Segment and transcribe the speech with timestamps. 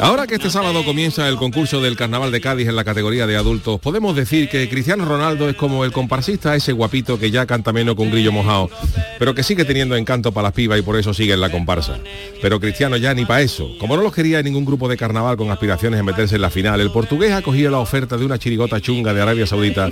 [0.00, 3.36] Ahora que este sábado comienza el concurso del Carnaval de Cádiz en la categoría de
[3.36, 7.70] adultos, podemos decir que Cristiano Ronaldo es como el comparsista, ese guapito que ya canta
[7.70, 8.70] menos con grillo mojado,
[9.18, 11.98] pero que sigue teniendo encanto para las pibas y por eso sigue en la comparsa.
[12.40, 13.68] Pero Cristiano ya ni para eso.
[13.78, 16.80] Como no los quería ningún grupo de carnaval con aspiraciones en meterse en la final,
[16.80, 19.90] el portugués ha cogido la oferta de una chirigota chunga de Arabia Saudita,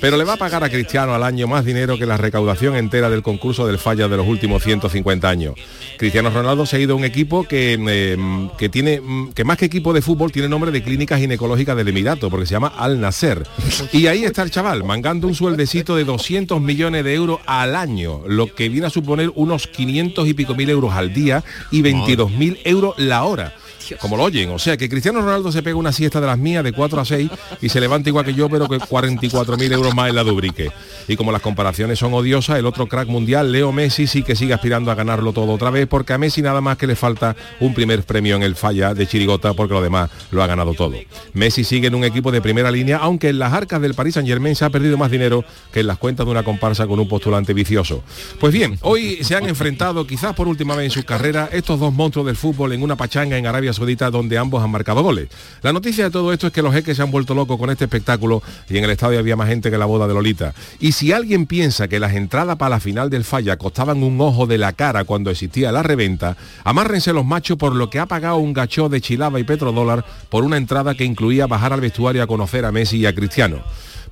[0.00, 3.10] pero le va a pagar a Cristiano al año más dinero que la recaudación entera
[3.10, 5.54] del concurso del falla de los últimos 150 años.
[5.98, 9.02] Cristiano Ronaldo se ha ido a un equipo que, eh, que tiene
[9.34, 12.52] que más que equipo de fútbol tiene nombre de clínica ginecológica del Emirato, porque se
[12.52, 13.46] llama Al Nasser.
[13.94, 18.20] Y ahí está el chaval, mangando un sueldecito de 200 millones de euros al año,
[18.26, 22.30] lo que viene a suponer unos 500 y pico mil euros al día y 22
[22.30, 23.54] mil euros la hora
[24.00, 24.50] como lo oyen.
[24.50, 27.04] O sea que Cristiano Ronaldo se pega una siesta de las mías de 4 a
[27.04, 27.30] 6
[27.62, 30.70] y se levanta igual que yo, pero que 44.000 euros más en la Dubrique.
[31.06, 34.54] Y como las comparaciones son odiosas, el otro crack mundial, Leo Messi, sí que sigue
[34.54, 37.74] aspirando a ganarlo todo otra vez, porque a Messi nada más que le falta un
[37.74, 40.94] primer premio en el falla de Chirigota, porque lo demás lo ha ganado todo.
[41.32, 44.28] Messi sigue en un equipo de primera línea, aunque en las arcas del Paris Saint
[44.28, 47.08] Germain se ha perdido más dinero que en las cuentas de una comparsa con un
[47.08, 48.02] postulante vicioso.
[48.40, 51.92] Pues bien, hoy se han enfrentado, quizás por última vez en su carrera, estos dos
[51.92, 53.77] monstruos del fútbol en una pachanga en Arabia Saudita
[54.10, 55.28] donde ambos han marcado goles.
[55.62, 57.84] La noticia de todo esto es que los jeques se han vuelto locos con este
[57.84, 60.54] espectáculo y en el estadio había más gente que la boda de Lolita.
[60.80, 64.46] Y si alguien piensa que las entradas para la final del falla costaban un ojo
[64.46, 68.36] de la cara cuando existía la reventa, amárrense los machos por lo que ha pagado
[68.36, 72.26] un gachó de chilaba y petrodólar por una entrada que incluía bajar al vestuario a
[72.26, 73.62] conocer a Messi y a Cristiano.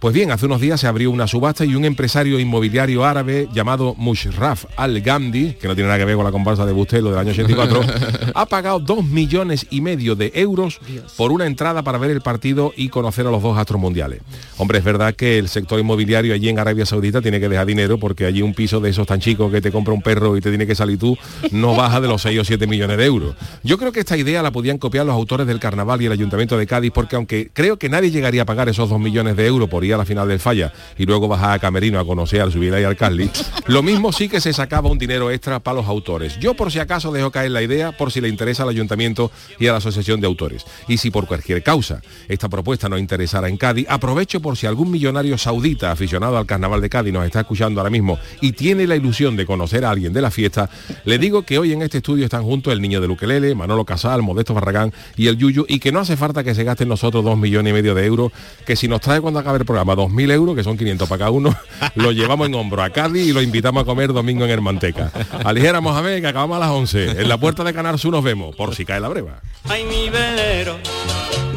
[0.00, 3.94] Pues bien, hace unos días se abrió una subasta y un empresario inmobiliario árabe llamado
[3.96, 7.30] Mushraf Al-Gandhi, que no tiene nada que ver con la comparsa de Bustelo del año
[7.30, 7.80] 84,
[8.34, 10.80] ha pagado dos millones y medio de euros
[11.16, 14.20] por una entrada para ver el partido y conocer a los dos astros mundiales.
[14.58, 17.98] Hombre, es verdad que el sector inmobiliario allí en Arabia Saudita tiene que dejar dinero
[17.98, 20.50] porque allí un piso de esos tan chicos que te compra un perro y te
[20.50, 21.16] tiene que salir tú
[21.52, 23.34] no baja de los 6 o 7 millones de euros.
[23.62, 26.58] Yo creo que esta idea la podían copiar los autores del carnaval y el ayuntamiento
[26.58, 29.68] de Cádiz porque aunque creo que nadie llegaría a pagar esos dos millones de euros
[29.68, 32.74] por a la final del falla y luego bajar a Camerino a conocer al subir
[32.74, 33.30] ahí al Carly,
[33.66, 36.38] lo mismo sí que se sacaba un dinero extra para los autores.
[36.38, 39.66] Yo por si acaso dejo caer la idea, por si le interesa al ayuntamiento y
[39.66, 40.64] a la asociación de autores.
[40.88, 44.90] Y si por cualquier causa esta propuesta no interesara en Cádiz, aprovecho por si algún
[44.90, 48.96] millonario saudita aficionado al carnaval de Cádiz nos está escuchando ahora mismo y tiene la
[48.96, 50.68] ilusión de conocer a alguien de la fiesta,
[51.04, 54.22] le digo que hoy en este estudio están juntos el niño de Luquelele, Manolo Casal,
[54.22, 57.38] Modesto Barragán y el Yuyu y que no hace falta que se gasten nosotros dos
[57.38, 58.32] millones y medio de euros,
[58.64, 61.18] que si nos trae cuando acabe el programa dos mil euros, que son 500 para
[61.18, 61.54] cada uno,
[61.94, 65.12] lo llevamos en hombro a Cádiz y lo invitamos a comer domingo en Hermanteca.
[65.44, 67.22] Aligera Mohamed, que acabamos a las 11.
[67.22, 69.40] En la puerta de Canal Sur nos vemos, por si cae la breva.
[69.68, 70.78] Ay, mi velero,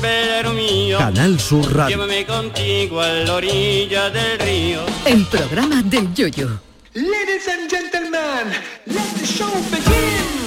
[0.01, 0.97] velero mío.
[0.97, 1.97] Canal Sur Radio.
[1.97, 4.81] Llévame contigo a la orilla del río.
[5.05, 6.59] El programa del Yoyo.
[6.95, 8.51] Ladies and gentlemen,
[8.87, 10.38] let the show begin.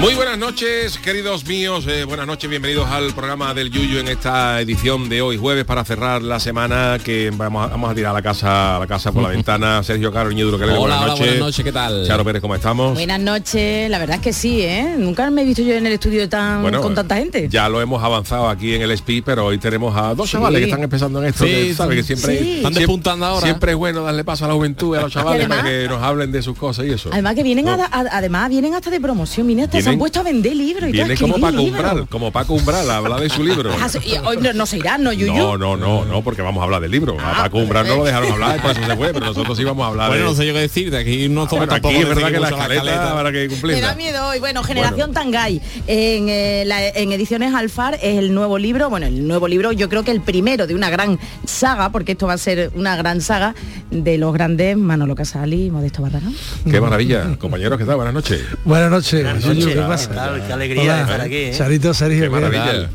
[0.00, 1.84] Muy buenas noches, queridos míos.
[1.88, 5.84] eh, buenas noches, bienvenidos al programa del Yuyu en esta edición de hoy jueves para
[5.84, 9.10] cerrar la semana que vamos a, vamos a tirar a la casa a la casa
[9.10, 9.82] por la ventana.
[9.82, 11.18] Sergio Caro Ñedo, que buenas hola, noches.
[11.18, 12.06] buenas noches, ¿qué tal?
[12.06, 12.94] Charo Pérez, ¿cómo estamos?
[12.94, 14.94] Buenas noches, la verdad es que sí, ¿eh?
[14.96, 17.48] Nunca me he visto yo en el estudio tan Bueno, con tanta gente.
[17.50, 20.32] Ya lo hemos avanzado aquí en el SPI, pero hoy tenemos a dos Sí.
[20.34, 21.96] chavales que están empezando en esto, Sí, que, ¿sabe?
[21.96, 22.56] que siempre, sí.
[22.58, 23.44] Están despuntando ahora.
[23.44, 25.88] Siempre es bueno darle paso a la juventud y a los chavales además- para que
[25.88, 27.10] nos hablen de sus cosas y eso.
[27.12, 27.72] Además que vienen No.
[27.72, 30.92] a- además vienen hasta de promoción, vienen hasta se han puesto a vender libros y
[30.92, 31.80] Viene a como Paco libros.
[31.80, 33.70] Umbral, como Paco Umbral, a hablar de su libro.
[33.80, 35.34] Ah, sí, y hoy no, no se irán, ¿no, Yuyu?
[35.34, 37.16] No, no, no, no, porque vamos a hablar del libro.
[37.20, 39.56] A Ah, Paco Umbral no lo dejaron hablar, y por eso se fue, pero nosotros
[39.56, 40.30] sí vamos a hablar Bueno, de...
[40.30, 42.40] no sé yo qué decir, de aquí no somos Bueno, aquí tampoco es verdad que
[42.40, 43.86] la escaleta habrá que Me cumplirla.
[43.88, 44.38] da miedo hoy.
[44.38, 45.60] Bueno, Generación Tangay.
[45.86, 49.88] En, eh, la- en Ediciones Alfar es el nuevo libro, bueno, el nuevo libro, yo
[49.88, 53.20] creo que el primero de una gran saga, porque esto va a ser una gran
[53.20, 53.54] saga
[53.90, 56.34] de los grandes Manolo Casali y Modesto Barragán.
[56.70, 57.36] Qué maravilla.
[57.38, 57.96] Compañeros, ¿qué tal?
[57.96, 58.40] Buenas noches.
[58.64, 59.22] Buenas noches.
[59.22, 59.77] Buenas noches.
[59.82, 60.10] ¿Qué pasa?
[60.10, 61.00] Claro, qué alegría Hola.
[61.02, 61.54] estar aquí, ¿eh?
[61.56, 62.22] Charito, Sergio.
[62.22, 62.90] Qué maravilla.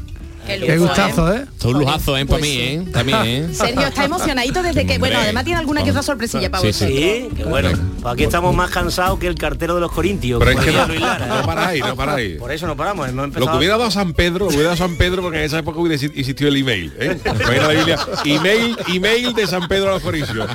[0.46, 1.46] Qué, Qué gustazo, ¿eh?
[1.58, 2.26] Son un lujazo, ¿eh?
[2.26, 2.62] Para Pues mí, sí.
[2.62, 2.84] ¿eh?
[2.92, 3.48] También, ¿eh?
[3.54, 6.84] Sergio está emocionadito desde que, bueno, además tiene alguna que otra sorpresilla para Sí, sí.
[6.84, 7.00] vosotros.
[7.00, 7.70] Sí, que bueno.
[8.02, 10.40] Pues aquí estamos más cansados que el cartero de los Corintios.
[10.44, 11.30] Pero es que no, Lara, ¿eh?
[11.30, 12.36] no paráis, no paráis.
[12.40, 13.06] Por eso no paramos.
[13.08, 13.52] Hemos Lo empezado...
[13.52, 15.96] que hubiera dado San Pedro, lo hubiera dado San Pedro porque en esa época hubiera
[15.98, 16.92] exi- existido el email.
[17.00, 17.18] ¿eh?
[17.24, 20.46] Imagina la Biblia, email, email de San Pedro a los Coricios.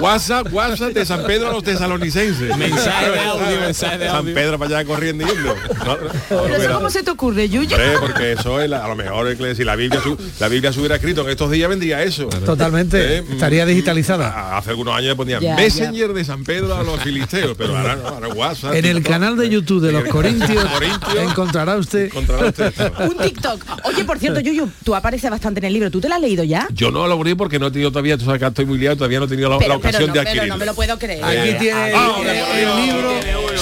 [0.00, 2.56] WhatsApp, WhatsApp de San Pedro a los tesalonicenses.
[2.56, 4.34] Mensaje de audio, mensaje de San audio.
[4.34, 5.54] Pedro para allá corriendo y yendo.
[5.84, 5.98] No, no,
[6.28, 7.70] Pero eso cómo se te ocurre, Yuyu.
[7.74, 10.48] Hombre, porque eso es la- a lo mejor es que si la Biblia su- la
[10.48, 12.26] Biblia se hubiera escrito en estos días vendría eso.
[12.26, 13.18] Totalmente.
[13.18, 14.28] Eh, mm, Estaría digitalizada.
[14.28, 17.76] a- Hace algunos años le ponían Ya, Messenger de San Pedro a los filisteos, pero
[17.76, 18.74] ahora no, ahora WhatsApp.
[18.74, 19.12] En el TikTok.
[19.12, 21.16] canal de YouTube de los Corintios Corintios.
[21.30, 22.72] encontrará usted Encontrará usted.
[23.00, 23.64] Un TikTok.
[23.84, 25.90] Oye, por cierto, Yuyu, tú apareces bastante en el libro.
[25.90, 26.66] ¿Tú te lo has leído ya?
[26.72, 28.96] Yo no lo abrí porque no he tenido todavía, tú sabes que estoy muy liado,
[28.96, 30.48] todavía no he tenido la, la ocasión no, de pero adquirir.
[30.48, 31.24] no me lo puedo creer.
[31.24, 33.12] Aquí Eh, tiene ah, el- el libro,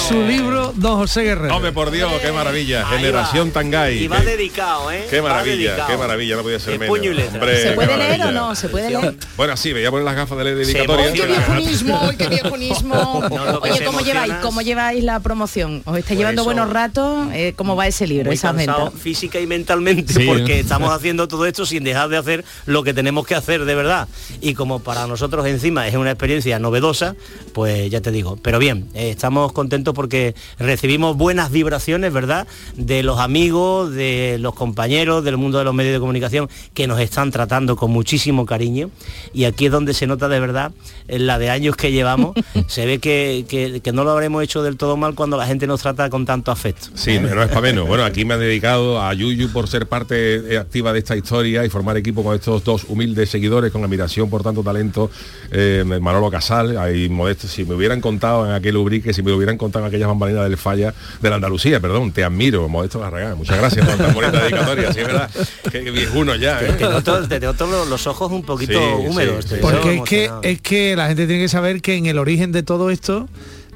[0.07, 1.55] su libro, Don José Guerrero.
[1.55, 2.87] Hombre, por Dios, qué maravilla.
[2.89, 3.53] Ahí Generación va.
[3.53, 4.03] Tangay.
[4.03, 5.05] Y va Qué- dedicado, ¿eh?
[5.09, 5.87] Qué maravilla, dedicado.
[5.87, 6.87] qué maravilla, no podía ser menos.
[6.97, 7.33] puño y letra.
[7.39, 8.55] Hombre, ¿Se puede leer o no?
[8.55, 9.15] ¿Se puede leer?
[9.37, 11.11] Bueno, sí, me voy a poner las gafas de leer dedicatoria.
[11.13, 12.11] ¡Qué viejonismo!
[12.17, 13.19] ¡Qué viejonismo!
[13.61, 14.33] Oye, ¿cómo lleváis?
[14.41, 15.81] ¿Cómo lleváis la promoción?
[15.85, 17.27] ¿Os estáis llevando eso- buenos ratos?
[17.33, 18.93] Eh, ¿Cómo va ese libro, ventas?
[19.01, 20.25] física y mentalmente Sí.
[20.25, 23.75] porque estamos haciendo todo esto sin dejar de hacer lo que tenemos que hacer de
[23.75, 24.07] verdad
[24.41, 27.15] y como para nosotros encima es una experiencia novedosa
[27.53, 33.03] pues ya te digo pero bien eh, estamos contentos porque recibimos buenas vibraciones verdad de
[33.03, 37.31] los amigos de los compañeros del mundo de los medios de comunicación que nos están
[37.31, 38.89] tratando con muchísimo cariño
[39.33, 40.71] y aquí es donde se nota de verdad
[41.07, 42.33] en la de años que llevamos
[42.67, 45.67] se ve que, que- que no lo habremos hecho del todo mal cuando la gente
[45.67, 47.87] nos trata con tanto afecto Sí, no es para menos.
[47.87, 51.65] Bueno, aquí me han dedicado a Yuyu por ser parte eh, activa de esta historia
[51.65, 55.11] y formar equipo con estos dos humildes seguidores con admiración por tanto talento.
[55.51, 59.37] Eh, Manolo Casal, ahí modesto, si me hubieran contado en aquel ubrique, si me lo
[59.37, 63.37] hubieran contado en aquellas bambalinas del falla de la Andalucía, perdón, te admiro, Modesto Barragán.
[63.37, 65.29] Muchas gracias por tan bonita dedicatoria, sí, es verdad.
[65.71, 66.73] Qué viejuno ya, ¿eh?
[66.73, 70.31] te noto, te noto los, los ojos un poquito Sí, húmedos sí, Porque es que,
[70.41, 73.27] es que la gente tiene que saber que en el origen de todo esto,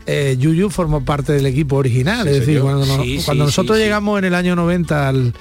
[0.05, 2.23] eh, Yuyu formó parte del equipo original.
[2.23, 2.63] Sí, es decir, señor.
[2.63, 3.83] cuando, cuando sí, nosotros sí.
[3.83, 5.33] llegamos en el año 90 al,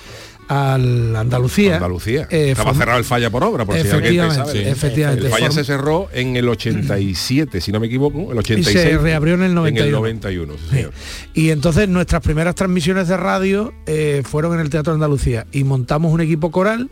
[0.49, 2.29] al Andalucía, Andalucía.
[2.31, 4.53] eh, Estaba cerrado el falla por obra, por si Efectivamente, pensaba.
[4.53, 4.59] sí.
[4.59, 5.27] efectivamente.
[5.27, 8.79] El falla se cerró en el 87, si no me equivoco, el 86.
[8.81, 9.81] se reabrió en el 91.
[9.83, 10.93] En el 91, sí, señor.
[11.35, 16.13] Y entonces nuestras primeras transmisiones de radio eh, fueron en el Teatro Andalucía y montamos
[16.13, 16.91] un equipo coral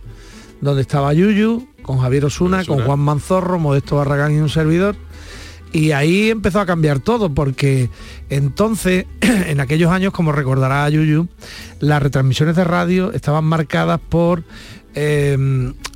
[0.60, 2.76] donde estaba Yuyu, con Javier Osuna, Osuna.
[2.76, 4.96] con Juan Manzorro, Modesto Barragán y un servidor.
[5.74, 7.90] Y ahí empezó a cambiar todo, porque
[8.30, 11.26] entonces, en aquellos años, como recordará Yuyu,
[11.80, 14.44] las retransmisiones de radio estaban marcadas por
[14.94, 15.36] eh,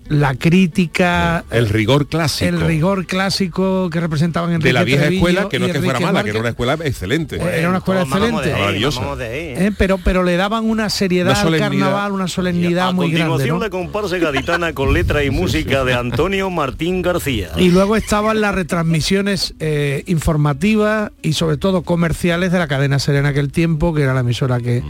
[0.09, 2.49] la crítica, El rigor clásico.
[2.49, 6.01] el rigor clásico que representaban en de la vieja escuela, que no es que fuera
[6.01, 7.37] mala, que era una escuela excelente.
[7.37, 8.55] Era una escuela Todos mamamos excelente.
[8.55, 9.03] ahí, Maravillosa.
[9.21, 9.67] ¿eh?
[9.67, 13.29] Eh, pero pero le daban una seriedad Una al carnaval, una solemnidad a muy grande.
[13.29, 13.65] continuación ¿no?
[13.65, 17.51] la comparsa gaditana con letra y música de Antonio Martín García.
[17.57, 23.31] Y luego estaban las retransmisiones eh, informativas y sobre todo comerciales de la cadena Serena
[23.31, 24.83] aquel tiempo, que era la emisora que,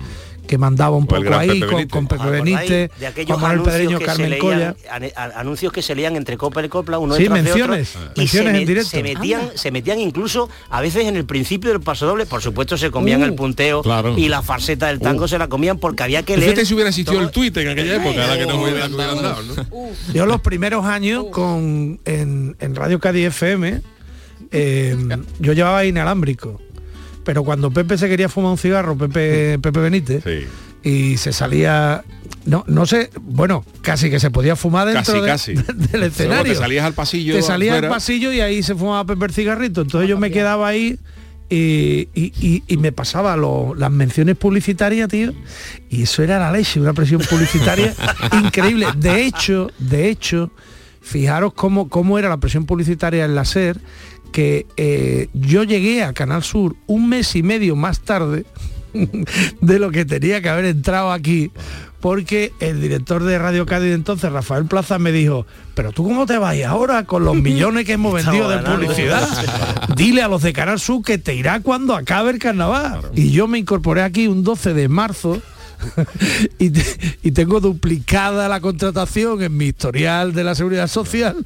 [0.49, 3.73] que mandaba un poco ahí con, con Pepe ¿Os acordáis Benítez, de aquellos Manuel anuncios
[3.75, 4.77] Pedreño, que Carmen se Colla.
[4.99, 8.11] leían, anuncios que se leían entre Copa y Copla, uno Sí, detrás de menciones, otro,
[8.17, 8.91] y menciones se, en directo.
[8.91, 12.77] se metían, se metían incluso a veces en el principio del paso doble, por supuesto
[12.77, 14.17] se comían Uh, el punteo claro.
[14.19, 16.50] y la farseta del tango se la comían porque había que leer.
[16.50, 19.23] Fíjate si hubiera existido todo- el Twitter en aquella época, la que nos hubieran hubieran
[19.23, 19.89] dado, ¿no?
[20.15, 23.83] Yo los primeros años con en, en Radio Cádiz FM,
[24.50, 24.97] eh,
[25.41, 26.61] yo llevaba inalámbrico.
[27.29, 30.47] Pero cuando Pepe se quería fumar un cigarro, Pepe, Pepe Benítez, Sí.
[30.83, 32.03] y se salía
[32.47, 35.73] no no sé bueno casi que se podía fumar dentro Casi, de- casi.
[35.77, 37.35] del Luego escenario te salías al pasillo.
[37.35, 40.67] te salía al pasillo y ahí se fumaba Pepe el cigarrito entonces yo me quedaba
[40.69, 40.99] ahí
[41.50, 45.35] y, y- y- y me pasaba lo- las menciones publicitarias tío
[45.91, 47.93] y eso era la leche una presión publicitaria
[48.43, 50.50] increíble de hecho de hecho
[51.02, 53.79] fijaros cómo, cómo era la presión publicitaria en la SER
[54.32, 58.44] que eh, yo llegué a Canal Sur un mes y medio más tarde
[59.61, 61.50] de lo que tenía que haber entrado aquí
[62.00, 66.26] porque el director de Radio Cádiz de entonces, Rafael Plaza, me dijo, pero tú cómo
[66.26, 69.28] te vas ahora con los millones que hemos vendido de publicidad.
[69.97, 73.00] Dile a los de Canal Sur que te irá cuando acabe el carnaval.
[73.14, 75.42] Y yo me incorporé aquí un 12 de marzo
[76.58, 81.37] y, te- y tengo duplicada la contratación en mi historial de la seguridad social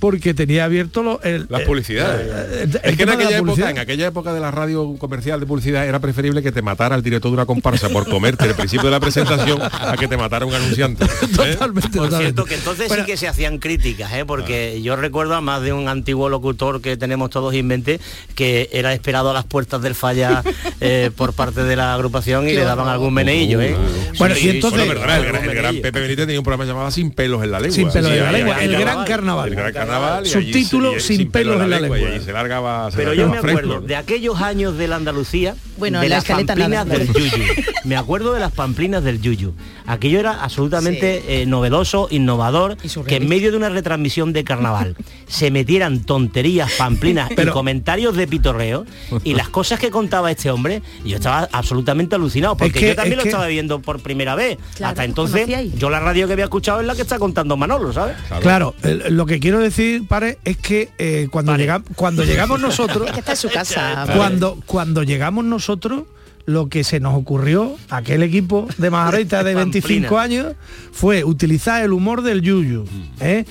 [0.00, 2.26] porque tenía abierto lo- el, Las el- publicidades.
[2.62, 3.70] el- el es que en aquella, época, publicidad.
[3.70, 7.02] en aquella época de la radio comercial de publicidad era preferible que te matara el
[7.02, 10.46] director de una comparsa por comerte el principio de la presentación a que te matara
[10.46, 11.04] un anunciante.
[11.04, 11.08] ¿eh?
[11.36, 12.18] Totalmente, Por totalmente.
[12.18, 14.20] cierto, que entonces Bueno, sí que se hacían críticas, ¿eh?
[14.20, 14.24] Ah.
[14.26, 18.00] porque yo recuerdo a más de un antiguo locutor que tenemos todos en mente
[18.34, 20.42] que era esperado a las puertas del falla
[20.80, 23.60] eh, por parte de la agrupación y le daban algún meneillo.
[23.60, 23.75] ¿eh?
[24.18, 25.76] Bueno, y entonces- Bueno, perdona, el, gran- el gran.
[25.80, 27.74] Pepe Benítez tenía un programa llamado Sin pelos en la lengua.
[27.76, 29.48] Sin pelos Sí, en la lengua, el gran carnaval.
[29.50, 30.26] El gran carnaval.
[30.26, 31.96] y allí Subtítulo y- Sin pelos en la Y lengua.
[31.98, 32.90] allí se largaba.
[32.90, 33.80] se Pero yo me acuerdo fresco.
[33.86, 37.44] de aquellos años de la Andalucía Bueno, de la las pamplinas del Yuyu.
[37.84, 39.52] Me acuerdo de las pamplinas del Yuyu.
[39.86, 44.96] Aquello era absolutamente eh, novedoso, innovador, que en medio de una retransmisión de carnaval
[45.28, 48.84] se metieran tonterías, pamplinas y comentarios de pitorreo
[49.24, 53.16] y las cosas que contaba este hombre, yo estaba absolutamente alucinado, porque que- yo también
[53.16, 54.58] lo que- estaba viendo por primera vez.
[54.76, 57.92] Claro, Hasta entonces, yo la radio que había escuchado es la que está contando Manolo,
[57.92, 58.16] ¿sabes?
[58.40, 58.74] Claro,
[59.10, 63.20] lo que quiero decir, Pare, es que eh, cuando, llega- cuando llegamos nosotros, Es que
[63.20, 64.06] está en su casa.
[64.16, 66.04] cuando, cuando llegamos nosotros,
[66.46, 70.22] lo que se nos ocurrió, aquel equipo de Majareta de 25 Pamplina.
[70.22, 70.54] años,
[70.92, 72.84] fue utilizar el humor del yuyu.
[73.20, 73.44] ¿eh?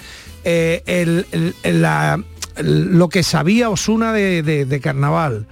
[0.45, 2.23] Eh, el- el- el- la-
[2.55, 5.45] el- lo que sabía Osuna de, de- de carnaval,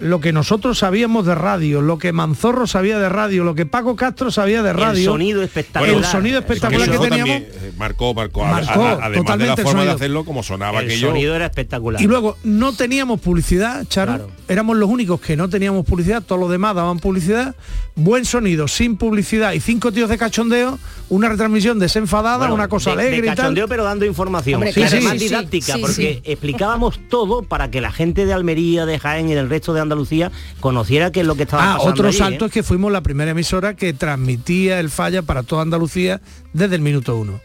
[0.00, 3.96] lo que nosotros sabíamos de radio, lo que Manzorro sabía de radio, lo que Paco
[3.96, 4.98] Castro sabía de radio.
[5.00, 5.94] El sonido espectacular.
[5.96, 7.36] el sonido espectacular que teníamos.
[7.36, 10.80] eh, marcó, marcó, a- Marcó a- además de la el forma de hacerlo como sonaba
[10.80, 11.08] El aquello.
[11.08, 12.00] sonido era espectacular.
[12.00, 14.14] Y luego no teníamos publicidad, Charo.
[14.16, 14.30] Claro.
[14.48, 17.54] Éramos los únicos que no teníamos publicidad, todos los demás daban publicidad.
[17.96, 20.78] Buen sonido, sin publicidad y cinco tíos de cachondeo,
[21.08, 23.36] una retransmisión desenfadada, Bueno, una cosa de- alegre de y tal.
[23.36, 24.62] cachondeo, pero dando información.
[24.62, 26.20] Hombre, además sí, sí, didáctica, sí, porque sí.
[26.24, 30.30] explicábamos todo para que la gente de Almería, de Jaén y del resto de Andalucía
[30.60, 32.48] conociera qué es lo que estaba Ah, pasando otro allí, salto ¿eh?
[32.48, 36.20] es que fuimos la primera emisora que transmitía el falla para toda Andalucía
[36.52, 37.40] desde el minuto uno.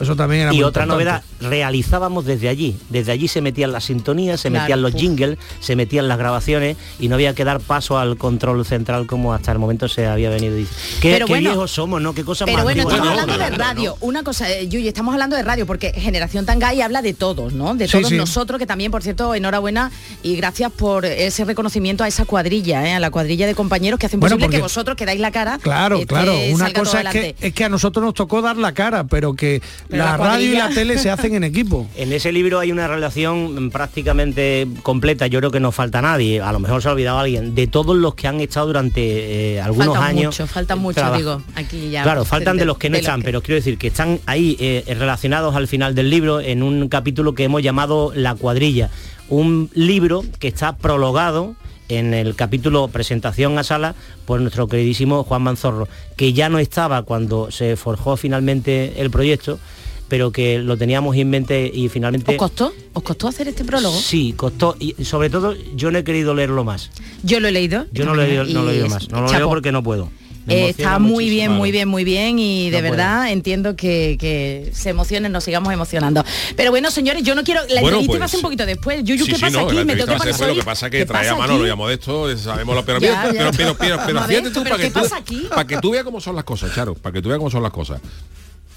[0.00, 1.04] Eso también era Y muy otra importante.
[1.04, 2.76] novedad, realizábamos desde allí.
[2.90, 6.76] Desde allí se metían las sintonías, se Claro, metían los jingles, se metían las grabaciones
[6.98, 10.30] y no había que dar paso al control central como hasta el momento se había
[10.30, 10.54] venido.
[10.56, 12.14] Dice, Qué, Pero qué bueno, viejos somos, ¿no?
[12.14, 13.96] Qué cosa Pero más bueno, estamos hablando de radio.
[14.00, 17.74] Una cosa, eh, Yuyi, estamos hablando de radio porque Generación Tangay habla de todos, ¿no?
[17.74, 18.16] De todos sí.
[18.16, 19.90] nosotros, que también, por cierto, enhorabuena
[20.22, 22.94] y gracias por ese reconocimiento a esa cuadrilla, ¿eh?
[22.94, 25.30] a la cuadrilla de compañeros que hacen Bueno, posible que porque- vosotros que dais la
[25.30, 25.58] cara.
[25.62, 26.34] Claro, este, claro.
[26.52, 29.62] Una cosa es que, es que a nosotros nos tocó dar la cara, pero que
[29.88, 31.86] Pero la, la radio y la tele se hacen en equipo.
[31.96, 36.50] En ese libro hay una relación prácticamente completa, yo creo que no falta nadie, a
[36.52, 39.88] lo mejor se ha olvidado alguien, de todos los que han estado durante eh, algunos
[39.94, 40.24] Faltan años.
[40.38, 42.02] mucho, faltan mucho, traba- digo, aquí ya.
[42.02, 44.84] Claro, faltan de los que no están, que- pero quiero decir que están ahí eh,
[44.98, 48.90] relacionados al final del libro en un capítulo que hemos llamado La cuadrilla,
[49.28, 51.54] un libro que está prologado
[51.98, 53.94] en el capítulo presentación a sala
[54.24, 59.58] por nuestro queridísimo Juan Manzorro, que ya no estaba cuando se forjó finalmente el proyecto,
[60.08, 62.32] pero que lo teníamos en mente y finalmente...
[62.32, 62.72] ¿Os costó?
[62.92, 63.96] ¿Os costó hacer este prólogo?
[63.96, 66.90] Sí, costó y sobre todo yo no he querido leerlo más.
[67.22, 67.86] Yo lo he leído.
[67.92, 69.08] Yo no lo he leído, no lo he leído más.
[69.08, 69.38] No lo chapo.
[69.38, 70.10] leo porque no puedo.
[70.48, 71.30] Eh, está muy muchísimo.
[71.30, 75.44] bien, muy bien, muy bien y de No verdad entiendo que, que se emocionen, nos
[75.44, 76.24] sigamos emocionando.
[76.56, 77.60] Pero bueno, señores, yo no quiero...
[77.68, 79.04] La Bueno, entrevista pues, va a ser un poquito después.
[79.04, 79.76] Yuyu, Sí, ¿qué sí, pasa no, aquí?
[79.76, 81.70] la Me tengo que pasar Lo que pasa es que ¿Qué trae a Manolo y
[81.70, 83.98] a Modesto, sabemos lo pero, pero, pero, pero,
[85.50, 87.62] para que tú veas cómo son las cosas, Charo, para que tú veas cómo son
[87.62, 88.00] las cosas.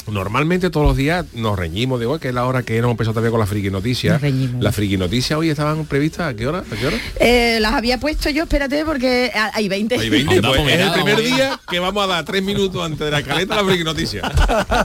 [0.07, 3.13] Normalmente todos los días nos reñimos de hoy, que es la hora que hemos empezado
[3.13, 4.13] todavía con la friki noticias.
[4.13, 4.63] Nos reñimos.
[4.63, 6.59] Las friki noticias hoy estaban previstas a qué hora?
[6.59, 6.97] ¿A qué hora?
[7.19, 9.95] Eh, las había puesto yo, espérate, porque hay 20.
[9.97, 12.99] Hay 20, Anda, pues, es el primer día que vamos a dar tres minutos antes
[12.99, 14.21] de la caleta la friki noticia.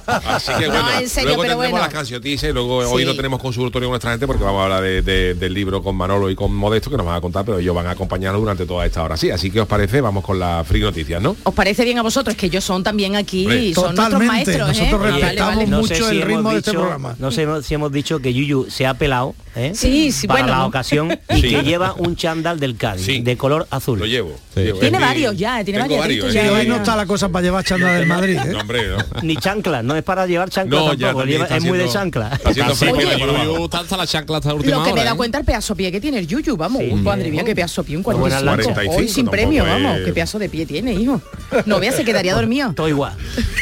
[0.07, 1.79] Así que No, bueno, en serio, luego pero tendremos bueno.
[1.79, 4.83] las canciones y luego hoy no tenemos consultorio con nuestra gente porque vamos a hablar
[4.83, 7.59] de- de- del libro con Manolo y con Modesto que nos van a contar, pero
[7.59, 9.17] ellos van a acompañarnos durante toda esta hora.
[9.17, 11.37] Sí, así que os parece, vamos con la friki noticias, ¿no?
[11.43, 14.79] ¿Os parece bien a vosotros que ellos son también aquí Hombre, son nuestros maestros?
[14.79, 14.89] ¿eh?
[15.11, 15.77] Nosotros Vale, respetamos vale.
[15.77, 17.17] mucho el ritmo de este programa.
[17.19, 19.73] No sé si hemos dicho que Yuyu se ha pelado ¿eh?
[19.75, 20.59] Sí, sí, para bueno.
[20.59, 21.49] la ocasión y Sí.
[21.51, 23.21] que lleva un chándal del Cádiz Sí.
[23.21, 23.99] de color azul.
[23.99, 24.37] Lo llevo.
[24.55, 24.61] Sí.
[24.63, 24.79] Llevo.
[24.81, 27.65] Tiene Es mi- varios ya, tiene Tengo varios, hoy no está la cosa para llevar
[27.65, 28.39] chanda del Madrid.
[28.45, 28.49] ¿eh?
[28.53, 28.99] No, hombre, no.
[29.23, 32.31] Ni chancla, no es para llevar chancla No, ya tampoco, lleva- es muy de chancla.
[32.35, 35.17] está Yuyu hasta la chancla hasta última Lo que me dado ¿eh?
[35.17, 36.83] cuenta el pedazo pie que tiene el Yuyu, vamos.
[37.03, 38.45] Madre mía, qué pedazo pie, un Buena 45.
[38.45, 38.81] lancha.
[38.97, 39.99] Hoy sin 45 premio, vamos.
[40.05, 41.21] Qué pedazo de pie tiene, hijo.
[41.67, 42.73] No veas, se quedaría dormido.
[42.75, 43.15] Todo igual.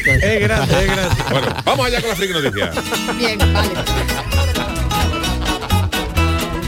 [0.07, 1.15] Es grande, es grande.
[1.41, 2.77] Bueno, vamos allá con la friki noticias.
[3.17, 3.71] Bien, vale.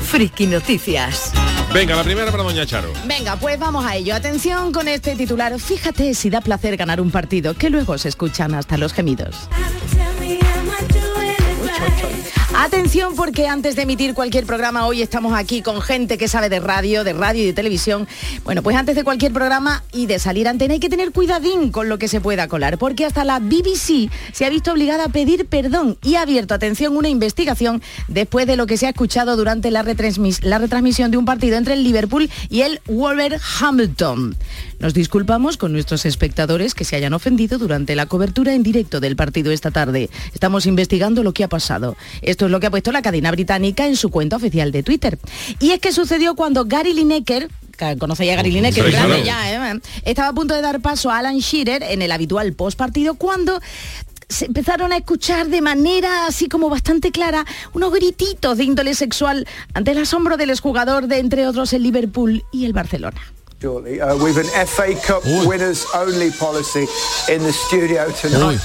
[0.04, 1.32] Friki Noticias.
[1.72, 2.92] Venga, la primera para Doña Charo.
[3.04, 4.14] Venga, pues vamos a ello.
[4.14, 5.58] Atención con este titular.
[5.58, 9.48] Fíjate si da placer ganar un partido, que luego se escuchan hasta los gemidos.
[12.56, 16.58] Atención porque antes de emitir cualquier programa hoy estamos aquí con gente que sabe de
[16.58, 18.08] radio, de radio y de televisión.
[18.44, 21.88] Bueno, pues antes de cualquier programa y de salir antena hay que tener cuidadín con
[21.88, 25.46] lo que se pueda colar, porque hasta la BBC se ha visto obligada a pedir
[25.46, 29.70] perdón y ha abierto, atención, una investigación después de lo que se ha escuchado durante
[29.70, 34.36] la, retransmis- la retransmisión de un partido entre el Liverpool y el Wolverhampton.
[34.80, 39.14] Nos disculpamos con nuestros espectadores que se hayan ofendido durante la cobertura en directo del
[39.14, 40.08] partido esta tarde.
[40.32, 41.96] Estamos investigando lo que ha pasado.
[42.22, 45.18] Esto es lo que ha puesto la cadena británica en su cuenta oficial de Twitter.
[45.58, 49.24] Y es que sucedió cuando Gary Lineker que conocéis a Gary Lineker, Sí, grande claro.
[49.24, 49.80] ya, ¿eh?
[50.04, 53.60] estaba a punto de dar paso a Alan Shearer en el habitual post partido cuando
[54.28, 59.46] se empezaron a escuchar de manera así como bastante clara unos grititos de índole sexual
[59.72, 63.20] ante el asombro del exjugador de entre otros el Liverpool y el Barcelona.
[63.60, 64.00] Shortly.
[64.00, 66.86] Uh, we've an FA Cup winners only policy
[67.28, 68.58] in the studio tonight.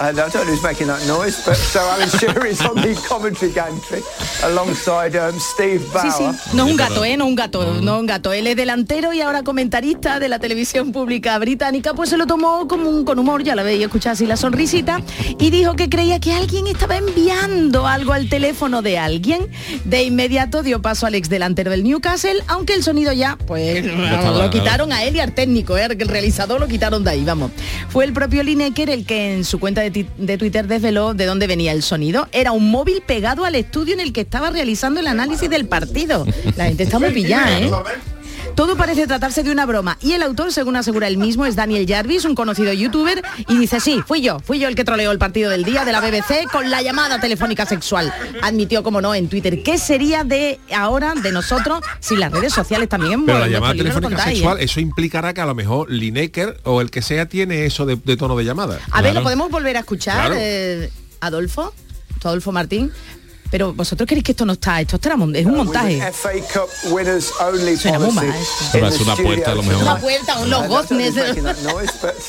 [0.00, 2.94] And I don't know who's making that noise, but so Alan Shearer is on the
[3.06, 4.00] commentary gantry
[4.42, 6.12] alongside um, Steve Sí, Bauer.
[6.34, 7.16] sí, no es un gato, ¿eh?
[7.18, 8.32] No un gato, no un gato.
[8.32, 12.66] Él es delantero y ahora comentarista de la televisión pública británica, pues se lo tomó
[12.66, 15.02] como un, con humor, ya la veis, escuchar así la sonrisita,
[15.38, 19.50] y dijo que creía que alguien estaba enviando algo al teléfono de alguien.
[19.84, 24.48] De inmediato dio paso al ex delantero del Newcastle, aunque el sonido ya, pues lo
[24.48, 25.84] quitaron a él y al técnico, ¿eh?
[25.90, 27.50] el realizador lo quitaron de ahí, vamos.
[27.90, 31.26] Fue el propio Lineker el que en su cuenta de, ti- de Twitter desveló de
[31.26, 32.28] dónde venía el sonido.
[32.32, 36.26] Era un móvil pegado al estudio en el que estaba realizando el análisis del partido.
[36.56, 37.70] La gente está muy pillada, ¿eh?
[38.60, 41.86] Todo parece tratarse de una broma y el autor, según asegura él mismo, es Daniel
[41.88, 45.18] Jarvis, un conocido youtuber, y dice, sí, fui yo, fui yo el que troleó el
[45.18, 48.12] partido del día de la BBC con la llamada telefónica sexual.
[48.42, 52.90] Admitió, como no, en Twitter, ¿qué sería de ahora, de nosotros, si las redes sociales
[52.90, 53.24] también...
[53.24, 54.64] Pero la llamada telefónica contáis, sexual, ¿eh?
[54.64, 58.18] eso implicará que a lo mejor Lineker o el que sea tiene eso de, de
[58.18, 58.78] tono de llamada.
[58.90, 60.34] A ver, lo podemos volver a escuchar, Claro.
[60.38, 61.72] eh, Adolfo,
[62.22, 62.92] Adolfo Martín.
[63.50, 66.00] Pero vosotros queréis que esto no está, esto mon- es un montaje.
[66.00, 68.14] an FA Cup winners only Suena in
[68.72, 69.82] Pero es una puerta, a lo mejor.
[69.82, 71.14] Una puerta, unos I don't know goznes.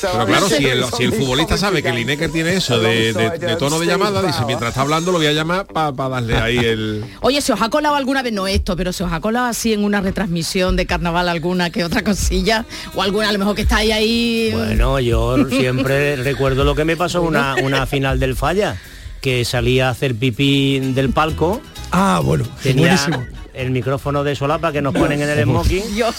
[0.00, 3.26] Pero claro, si el, si el futbolista sabe que commentary Lineker tiene eso de, de-
[3.26, 5.92] alongside, de um, tono de llamada, dice, mientras está hablando lo voy a llamar para
[5.92, 7.04] darle ahí el...
[7.20, 9.72] Oye, se os ha colado alguna vez, no esto, pero se os ha colado así
[9.72, 12.64] en una retransmisión de carnaval alguna que otra cosilla,
[12.94, 14.50] o alguna a lo mejor que estáis ahí.
[14.52, 18.76] Bueno, yo siempre recuerdo lo que me pasó una, una final del falla,
[19.22, 21.62] que salía a hacer pipí del palco,
[21.92, 23.24] Ah, bueno, tenía buenísimo.
[23.54, 26.14] el micrófono de solapa que nos ponen en el smoking Dios.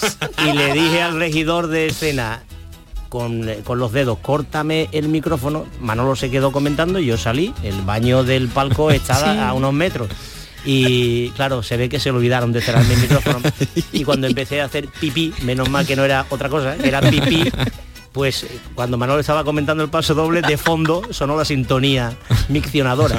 [0.48, 2.42] y le dije al regidor de escena
[3.08, 5.66] con, con los dedos, córtame el micrófono.
[5.80, 7.52] Manolo se quedó comentando y yo salí.
[7.62, 9.38] El baño del palco estaba Sí.
[9.38, 10.08] a unos metros.
[10.64, 13.40] Y claro, se ve que se le olvidaron de cerrarme el micrófono.
[13.92, 17.44] Y cuando empecé a hacer pipí, menos mal que no era otra cosa, era pipí,
[18.14, 22.12] pues eh, cuando Manolo estaba comentando el paso doble, de fondo sonó la sintonía
[22.48, 23.18] miccionadora.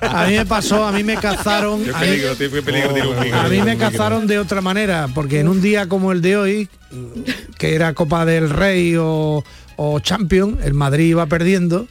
[0.00, 1.82] A mí me pasó, a mí me cazaron.
[1.84, 3.40] Qué a mí- peligro, qué peligro tiene un micro.
[3.40, 6.68] A mí me cazaron de otra manera, porque en un día como el de hoy,
[7.58, 9.42] que era Copa del Rey o,
[9.74, 11.88] o Champion, el Madrid iba perdiendo.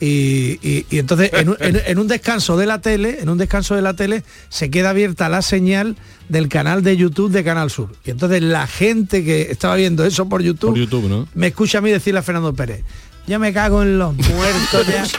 [0.00, 3.38] Y, y- y entonces en un, en- en un descanso de la tele, en un
[3.38, 5.96] descanso de la tele, se queda abierta la señal
[6.28, 7.90] del canal de YouTube de Canal Sur.
[8.04, 11.28] Y entonces la gente que estaba viendo eso por YouTube, Por YouTube, ¿no?
[11.34, 12.82] me escucha a mí decirle a Fernando Pérez.
[13.26, 15.04] Ya me cago en los muertos ya.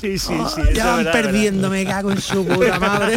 [0.00, 0.60] Sí, sí, Oh, sí.
[0.74, 3.16] ya van perdiendo, me cago en su puta madre.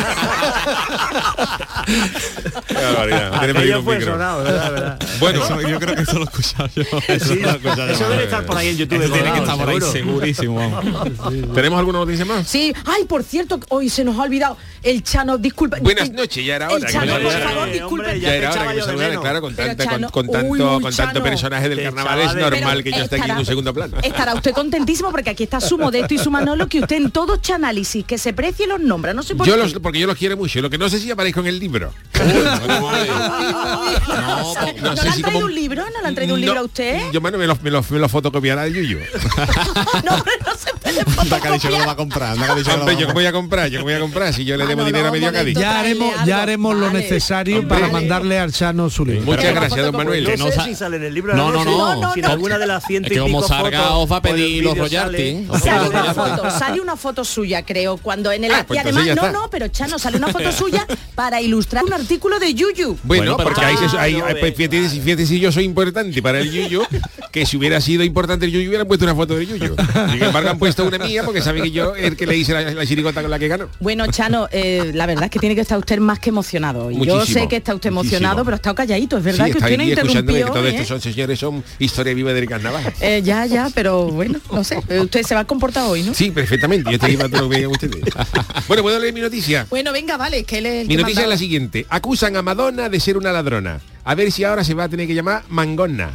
[3.78, 4.72] Un fue sonado, ¿verdad?
[4.72, 5.00] ¿verdad?
[5.20, 6.84] Bueno, Eso- yo creo que eso lo he escuchado yo.
[6.84, 8.10] Sí, lo he escuchado eso yo.
[8.10, 9.02] debe estar por ahí en YouTube.
[9.04, 10.56] Eso tiene que estar por ahí segurísimo.
[10.72, 11.54] vamos.
[11.54, 12.48] ¿tenemos alguna noticia más?
[12.48, 15.78] Sí, ay, por cierto, hoy se nos ha olvidado el Chano, disculpa.
[15.82, 16.86] Buenas noches, ya era El hora.
[16.88, 18.20] que Chano, por favor, disculpe.
[18.20, 20.48] Ya era hora que me yo saludara, claro, con, tanta- con- Chano, con uy, tanto,
[20.50, 23.46] uy, con tanto personaje del carnaval es de normal que yo esté aquí en un
[23.46, 23.98] segundo plano.
[24.04, 27.38] Estará usted contentísimo porque aquí está su modesto y su Manolo que usted en todos
[27.50, 29.64] análisis que se precie los nombra, no sé por Yo qué.
[29.64, 31.94] los, porque yo los quiero mucho, lo que no sé si aparezco en el libro.
[32.18, 32.24] ¿No,
[34.82, 35.84] no le sé han si traído como- un libro?
[35.94, 37.12] ¿No le han traído un libro a usted?
[37.12, 39.00] Yo bueno, me lo, me lo, me lo fotocopiará el Yuyo.
[40.06, 41.90] no, hombre, no se puede Anda que ha dicho que lo va fotocopiar.
[41.90, 42.52] a comprar.
[42.52, 44.68] ha dicho Hombre, yo voy a comprar, yo voy a comprar, si yo le Ah,
[44.68, 45.32] debo no, dinero no, a medio.
[45.32, 45.58] Cádiz.
[45.58, 49.26] Ya haremos, ya haremos lo necesario para mandarle al Chano su libro.
[49.26, 50.28] Muchas gracias, don Manuel.
[50.38, 51.36] No, sé si sale en el libro.
[51.36, 52.14] No, no, sé no.
[52.22, 52.32] No, Si en no.
[52.32, 54.64] alguna de las Es ciento que y como pico salga fotos os va a pedir
[54.64, 55.48] los sale- royalties.
[55.64, 58.80] Sale a una foto, sale una foto suya, creo, cuando en el Ah, pues y
[58.82, 59.32] además no, está.
[59.32, 62.98] no, pero Chano sale una foto suya para ilustrar un artículo de Yuyu.
[63.04, 64.40] Bueno, Bueno, pero porque claro, ahí- ahí- ve.
[64.40, 66.84] pues, fíjate, si- fíjate si yo soy importante para el Yuyo,
[67.32, 69.76] que si hubiera sido importante el Yuyo hubieran puesto una foto del Yuyo.
[70.12, 72.54] Sin embargo han puesto una mía porque saben que yo es el que le hice
[72.54, 73.70] la, la chirigota con la que ganó.
[73.80, 76.86] Bueno, Chano, eh, la verdad es que tiene que estar usted más que emocionado.
[76.88, 76.94] hoy.
[76.94, 78.18] Yo Muchísimo, sé que está usted muchísimo.
[78.18, 79.18] emocionado, pero ha estado calladito.
[79.18, 80.46] Es verdad Sí, que está usted no interrumpió.
[80.46, 80.70] que todo ¿eh?
[80.76, 81.40] esto son señores,
[82.08, 82.94] historia viva del carnaval.
[83.02, 84.80] Eh, ya, ya, pero bueno, no sé.
[84.90, 86.14] eh, Usted se va a comportar hoy, ¿no?
[86.14, 86.90] Sí, perfectamente.
[86.90, 88.04] Yo estoy para todo lo que ustedes.
[88.68, 89.66] Bueno, ¿puedo leer mi noticia?
[89.70, 91.86] Bueno, venga, vale, que el Mi que noticia es la siguiente.
[91.90, 93.80] Acusan a Madonna de ser una ladrona.
[94.04, 96.12] A ver si ahora se va a tener que llamar Mangonna.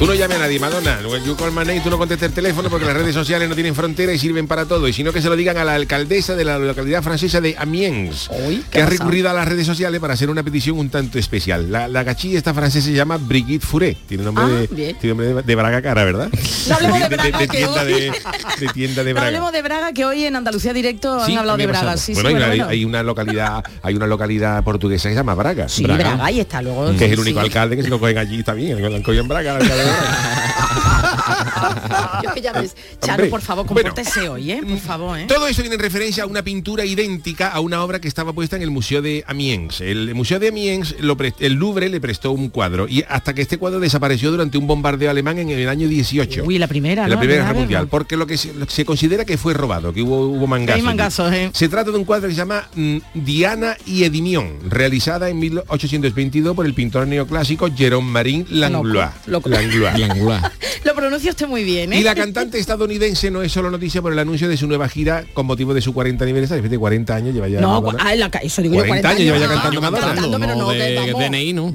[0.00, 0.98] Tú no llames a nadie, Madonna.
[1.26, 3.74] You call my name, tú no contestes el teléfono porque las redes sociales no tienen
[3.74, 4.88] frontera y sirven para todo.
[4.88, 8.30] Y sino que se lo digan a la alcaldesa de la localidad francesa de Amiens,
[8.46, 8.98] Uy, ¿qué que ha pasado?
[8.98, 11.70] recurrido a las redes sociales para hacer una petición un tanto especial.
[11.70, 13.94] La, la gachilla esta francesa se llama Brigitte Fouré.
[14.08, 16.30] Tiene nombre, Ah, de, tiene nombre de, de Braga cara, ¿verdad?
[16.68, 19.26] No hablemos de Braga, que tienda hoy- de, tienda de No Braga.
[19.26, 21.96] hablemos de Braga, que hoy en Andalucía Directo Sí, han hablado de Braga.
[21.98, 22.70] Sí, bueno, sí, hay, bueno, una, bueno.
[22.70, 25.68] hay una localidad, hay una localidad portuguesa que se llama Braga.
[25.68, 26.16] Sí, Braga.
[26.24, 26.90] ahí está luego.
[26.96, 29.28] Que es el único alcalde que si lo cogen allí bien, lo han cogido en
[29.28, 29.56] Braga.
[29.56, 30.99] el alcalde Bora.
[32.22, 32.76] Yo que ya ves.
[33.00, 33.88] Chano, Hombre, por favor, bueno.
[33.90, 34.62] compórtese hoy, ¿eh?
[34.66, 35.26] Por favor, ¿eh?
[35.26, 38.56] Todo eso viene en referencia a una pintura idéntica a una obra que estaba puesta
[38.56, 39.80] en el Museo de Amiens.
[39.80, 43.58] El Museo de Amiens, lo el Louvre le prestó un cuadro y hasta que este
[43.58, 46.44] cuadro desapareció durante un bombardeo alemán en el año 18.
[46.44, 47.20] Uy, la primera, la ¿no?
[47.20, 50.02] Primera Guerra Mundial, porque lo que se, lo que se considera que fue robado, que
[50.02, 50.76] hubo, hubo mangazos.
[50.76, 51.50] Hay mangazos, ¿eh?
[51.52, 56.54] Se trata de un cuadro que se llama mm, Diana y Edimión, realizada en 1822
[56.54, 59.10] por el pintor neoclásico Jérôme Marin Langlois.
[59.26, 59.62] Loco, loco.
[59.96, 60.42] Langlois.
[60.84, 60.94] Lo
[61.28, 62.00] usted muy bien, ¿eh?
[62.00, 65.24] Y la cantante estadounidense no es solo noticia por el anuncio de su nueva gira
[65.34, 66.62] con motivo de su 40 aniversario.
[66.62, 67.60] Fíjate, 40 años lleva ya.
[67.60, 68.02] No, Madonna.
[68.06, 70.06] ah, la eso digo yo, 40 40 años lleva ya cantando Ah, Madonna.
[70.14, 71.30] cantando, pero no, de, que vamos.
[71.30, 71.74] DNI, ¿no?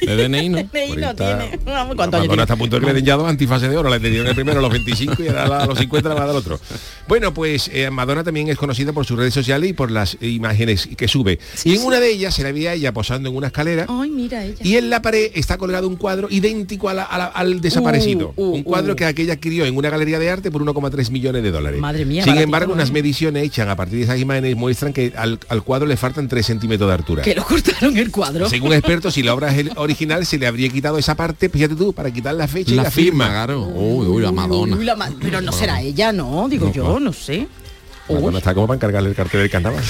[0.00, 0.56] De DNI, ¿no?
[0.72, 1.14] DNI no 40.
[1.14, 1.58] tiene.
[1.64, 3.90] Vamos, ¿cuántos años está a punto de de oro.
[3.90, 6.26] Le dieron el primero a los 25 y ahora a los 50 le va a
[6.26, 6.58] dar otro.
[7.08, 10.88] Bueno, pues eh, Madonna también es conocida por sus redes sociales y por las imágenes
[10.96, 11.38] que sube.
[11.64, 13.86] y en una de ellas se la veía ella posando en una escalera.
[13.88, 14.56] Ay, mira ella.
[14.62, 18.32] Y en la pared está colgado un cuadro idéntico a la- a la- al desaparecido.
[18.36, 18.96] Uh, uh, un cuadro uh.
[18.96, 21.80] que aquella adquirió en una galería de arte por 1,3 millones de dólares.
[21.80, 22.92] Madre mía, Sin embargo, unas ¿eh?
[22.92, 26.44] mediciones hechas a partir de esas imágenes muestran que al, al cuadro le faltan 3
[26.46, 27.22] centímetros de altura.
[27.22, 28.48] Que lo cortaron el cuadro.
[28.48, 31.74] Según expertos, si la obra es el original, se le habría quitado esa parte, fíjate
[31.74, 33.28] tú, para quitar la fecha y La la firma, firma.
[33.44, 33.62] claro.
[33.62, 34.76] Uy, uy, la Madonna.
[34.76, 36.48] Uy, la ma- pero no será ella, ¿no?
[36.48, 37.00] Digo No, yo, no.
[37.00, 37.46] no sé.
[38.08, 39.84] Madonna está como para encargarle el cartel del carnaval.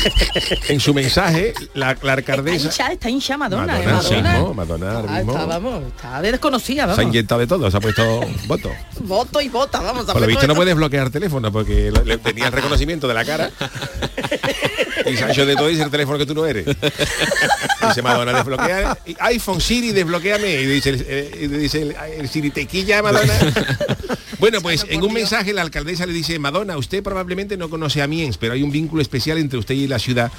[0.70, 2.64] en su mensaje, la, la Está alcaldesa...
[2.68, 3.84] hincha, está hincha Madonna, ¿eh?
[3.84, 4.38] Madonna, sí, Madonna.
[4.38, 4.54] ¿no?
[4.54, 7.04] Madonna ahora Ah, mismo está, vamos, está de desconocida, se ha vamos.
[7.04, 8.70] inyectado de todo, se ha puesto voto.
[9.00, 12.02] Voto y vota, vamos a Por lo ver visto no puedes bloquear teléfono porque lo-
[12.02, 13.50] le tenía el reconocimiento de la cara.
[15.06, 16.66] Y hecho de todo dice el teléfono que tú no eres.
[17.88, 18.98] Dice Madonna, desbloquea.
[19.20, 20.60] iPhone Siri, desbloqueame.
[20.60, 23.32] Y dice el, dice el, el Siri, tequilla, Madonna.
[24.40, 28.06] Bueno, pues en un mensaje la alcaldesa le dice, Madonna, usted probablemente no conoce a
[28.06, 30.32] Miens, pero hay un vínculo especial entre usted y la ciudad.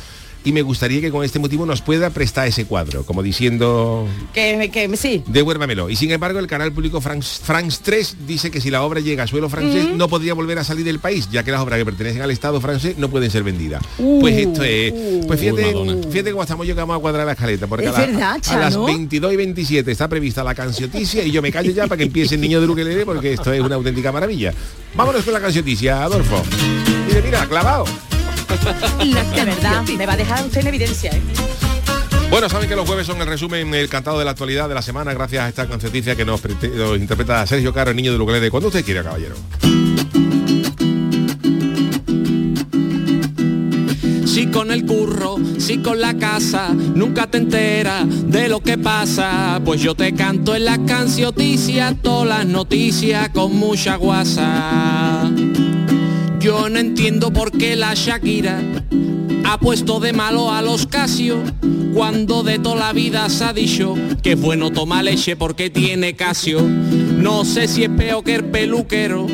[0.43, 4.69] Y me gustaría que con este motivo nos pueda prestar ese cuadro, como diciendo, Que,
[4.73, 5.23] que sí.
[5.27, 5.87] devuélvamelo.
[5.89, 9.23] Y sin embargo, el canal público France, France 3 dice que si la obra llega
[9.23, 11.85] a suelo francés no podría volver a salir del país, ya que las obras que
[11.85, 13.83] pertenecen al Estado francés no pueden ser vendidas.
[13.97, 14.93] pues esto es...
[15.27, 16.07] Pues fíjate, Uy, Madonna.
[16.09, 18.31] fíjate cómo estamos yo que vamos a cuadrar la escaleta, porque Es a, la- verdad,
[18.31, 18.85] a las Chano.
[18.85, 22.33] 22 y 27 está prevista la cancioticia y yo me callo ya para que empiece
[22.35, 24.53] el niño de ukelele porque esto es una auténtica maravilla.
[24.95, 26.41] Vámonos con la cancioticia, Adolfo.
[27.07, 27.85] Mira, mira, clavado.
[29.05, 31.21] La De verdad, me va a dejar usted en evidencia, ¿eh?
[32.29, 34.81] Bueno, saben que los jueves son el resumen, el cantado de la actualidad de la
[34.81, 38.49] semana, gracias a esta cancioticia que nos, nos interpreta Sergio Caro, el niño de ukelele.
[38.49, 39.35] Cuando usted quiera, caballero.
[44.25, 49.59] Si con el curro, si con la casa, nunca te enteras de lo que pasa.
[49.65, 55.29] Pues yo te canto en las cancioticias, todas las noticias con mucha guasa.
[56.41, 58.63] Yo no entiendo por qué la Shakira
[59.45, 61.37] ha puesto de malo a los Casio
[61.93, 66.15] cuando de toda la vida se ha dicho que es bueno tomar leche porque tiene
[66.15, 66.61] Casio.
[66.63, 69.27] No sé si es peor que el peluquero.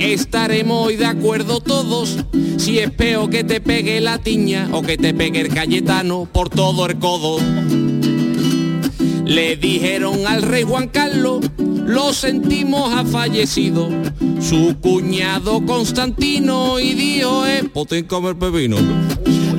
[0.00, 2.16] Estaremos hoy de acuerdo todos
[2.56, 6.50] si es peor que te pegue la tiña o que te pegue el Cayetano por
[6.50, 7.38] todo el codo.
[9.24, 11.48] Le dijeron al rey Juan Carlos,
[11.90, 13.88] lo sentimos ha fallecido.
[14.40, 18.76] Su cuñado Constantino y dijo, eh, poten comer pepino.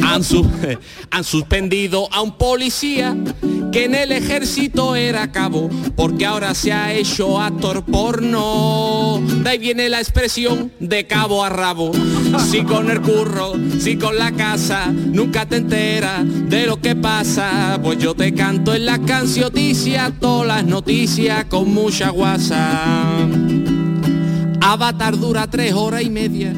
[0.04, 0.22] Han,
[1.12, 3.16] han suspendido a un policía
[3.72, 9.22] que en el ejército era cabo, porque ahora se ha hecho actor porno.
[9.44, 11.92] De ahí viene la expresión de cabo a rabo.
[12.50, 17.80] Si con el curro, si con la casa, nunca te enteras de lo que pasa.
[17.82, 23.28] Pues yo te canto en las cancioticias, todas las noticias con mucha guasa.
[24.60, 26.54] Avatar dura tres horas y media,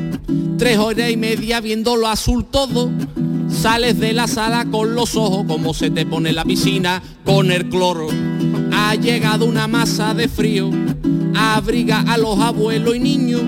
[0.57, 2.91] tres horas y media viéndolo azul todo.
[3.49, 7.69] Sales de la sala con los ojos como se te pone la piscina con el
[7.69, 8.07] cloro.
[8.71, 10.69] Ha llegado una masa de frío,
[11.35, 13.41] abriga a los abuelos y niños.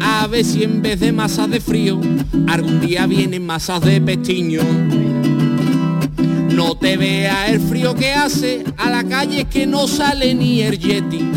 [0.00, 2.00] A ver si en vez de masa de frío,
[2.48, 4.60] algún día vienen masas de pestiño.
[6.54, 10.78] No te vea el frío que hace, a la calle que no sale ni el
[10.78, 11.30] yeti.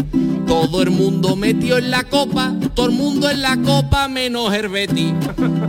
[0.45, 4.67] Todo el mundo metió en la copa, todo el mundo en la copa menos el
[4.67, 5.13] Betty.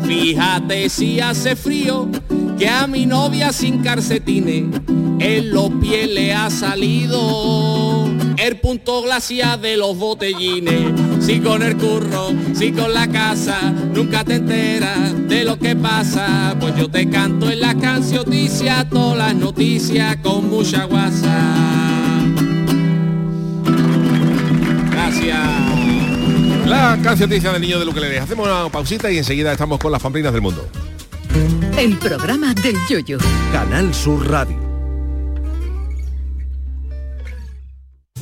[0.04, 2.08] Fíjate si hace frío,
[2.58, 4.64] que a mi novia sin calcetines,
[5.18, 7.85] en los pies le ha salido
[8.46, 10.92] el punto glacial de los botellines.
[11.20, 13.60] Si con el curro, si con la casa,
[13.92, 16.56] nunca te enteras de lo que pasa.
[16.60, 21.36] Pues yo te canto en la cancioticia, todas las noticias con mucha guasa.
[24.90, 25.38] Gracias.
[26.66, 28.20] La cancioticia del niño de ukelele.
[28.20, 30.68] Hacemos una pausita y enseguida estamos con las pamplinas del mundo.
[31.76, 33.18] El programa del yoyo.
[33.52, 34.65] Canal Sur Radio.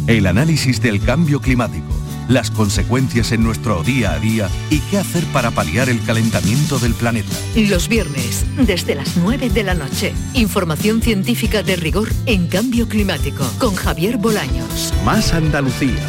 [0.07, 1.89] El análisis del cambio climático,
[2.29, 6.93] las consecuencias en nuestro día a día y qué hacer para paliar el calentamiento del
[6.93, 7.35] planeta.
[7.57, 10.13] Los viernes, desde las 9 de la noche.
[10.35, 14.93] Información científica de rigor en cambio climático con Javier Bolaños.
[15.07, 16.07] Más Andalucía,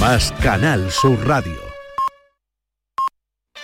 [0.00, 1.54] más Canal Sur Radio.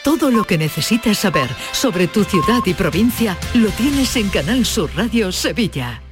[0.04, 4.90] Todo lo que necesitas saber sobre tu ciudad y provincia lo tienes en Canal Sur
[4.94, 6.02] Radio Sevilla.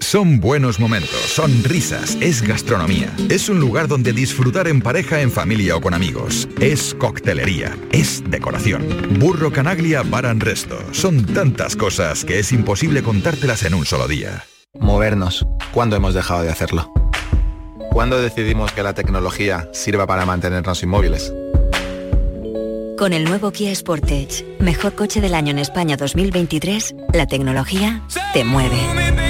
[0.00, 3.14] Son buenos momentos, son risas, es gastronomía.
[3.28, 6.48] Es un lugar donde disfrutar en pareja, en familia o con amigos.
[6.58, 8.88] Es coctelería, es decoración.
[9.20, 10.78] Burro Canaglia Baran Resto.
[10.92, 14.44] Son tantas cosas que es imposible contártelas en un solo día.
[14.80, 15.46] Movernos.
[15.70, 16.92] ¿Cuándo hemos dejado de hacerlo?
[17.92, 21.32] ¿Cuándo decidimos que la tecnología sirva para mantenernos inmóviles?
[22.98, 28.44] Con el nuevo Kia Sportage, mejor coche del año en España 2023, la tecnología te
[28.44, 29.29] mueve.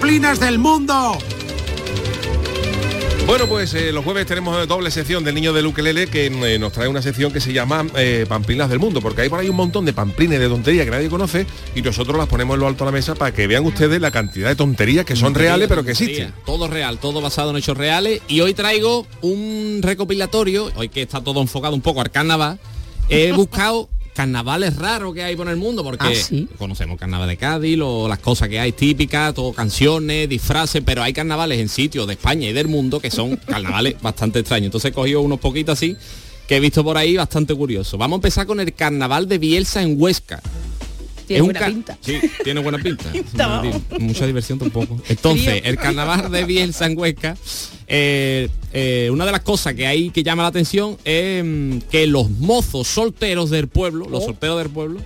[0.00, 1.18] Pamplinas del mundo.
[3.26, 6.72] Bueno, pues eh, los jueves tenemos doble sección del niño de Ukelele que eh, nos
[6.72, 9.56] trae una sección que se llama eh, Pamplinas del Mundo, porque hay por ahí un
[9.56, 12.86] montón de pamplines de tonterías que nadie conoce y nosotros las ponemos en lo alto
[12.86, 15.84] de la mesa para que vean ustedes la cantidad de tonterías que son reales pero
[15.84, 16.32] que existen.
[16.46, 18.22] Todo real, todo basado en hechos reales.
[18.26, 22.58] Y hoy traigo un recopilatorio, hoy que está todo enfocado un poco al carnaval,
[23.10, 26.48] he buscado carnavales raros que hay por el mundo, porque Ah, ¿sí?
[26.58, 31.12] conocemos carnaval de Cádiz, lo- las cosas que hay típicas, todo canciones, disfraces, pero hay
[31.12, 34.66] carnavales en sitios de España y del mundo que son carnavales bastante extraños.
[34.66, 35.96] Entonces he cogido unos poquitos así
[36.48, 37.96] que he visto por ahí bastante curioso.
[37.96, 40.42] Vamos a empezar con el carnaval de Bielsa en Huesca.
[41.30, 41.98] Tiene Es un buena pinta.
[42.00, 43.12] Sí, tiene buena pinta.
[44.00, 45.00] Mucha diversión tampoco.
[45.08, 47.36] Entonces, el carnaval de Bielsa en Huesca,
[47.86, 52.08] eh, eh, una de las cosas que hay que llama la atención es mm, que
[52.08, 54.98] los mozos solteros del pueblo, los solteros del pueblo,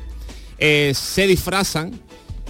[0.57, 2.01] eh, se disfrazan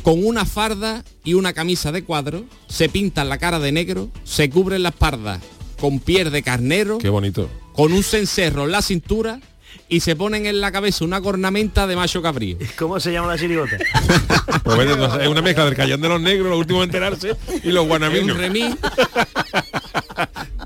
[0.05, 4.51] con una farda y una camisa de cuadro, se pintan la cara de negro, se
[4.51, 5.41] cubren la espalda
[5.81, 7.51] con piel de carnero, Qué bonito.
[7.73, 9.41] con un cencerro en la cintura
[9.89, 12.57] y se ponen en la cabeza una cornamenta de macho cabrío.
[12.79, 13.77] ¿Cómo se llama la chirigota?
[14.65, 17.37] Pues bueno, entonces, es una mezcla del callón de los negros, los últimos en enterarse,
[17.63, 18.39] y los guanaminos.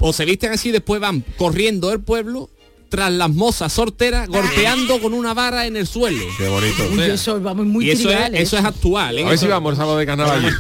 [0.00, 2.48] o se visten así, después van corriendo el pueblo
[2.88, 6.24] tras las mozas sorteras, golpeando con una vara en el suelo.
[6.38, 6.82] Qué bonito.
[6.92, 8.42] Uy, eso vamos muy y eso es, trivial, ¿eh?
[8.42, 9.18] eso es actual.
[9.18, 9.24] ¿eh?
[9.24, 10.42] A ver si vamos sábado de carnaval.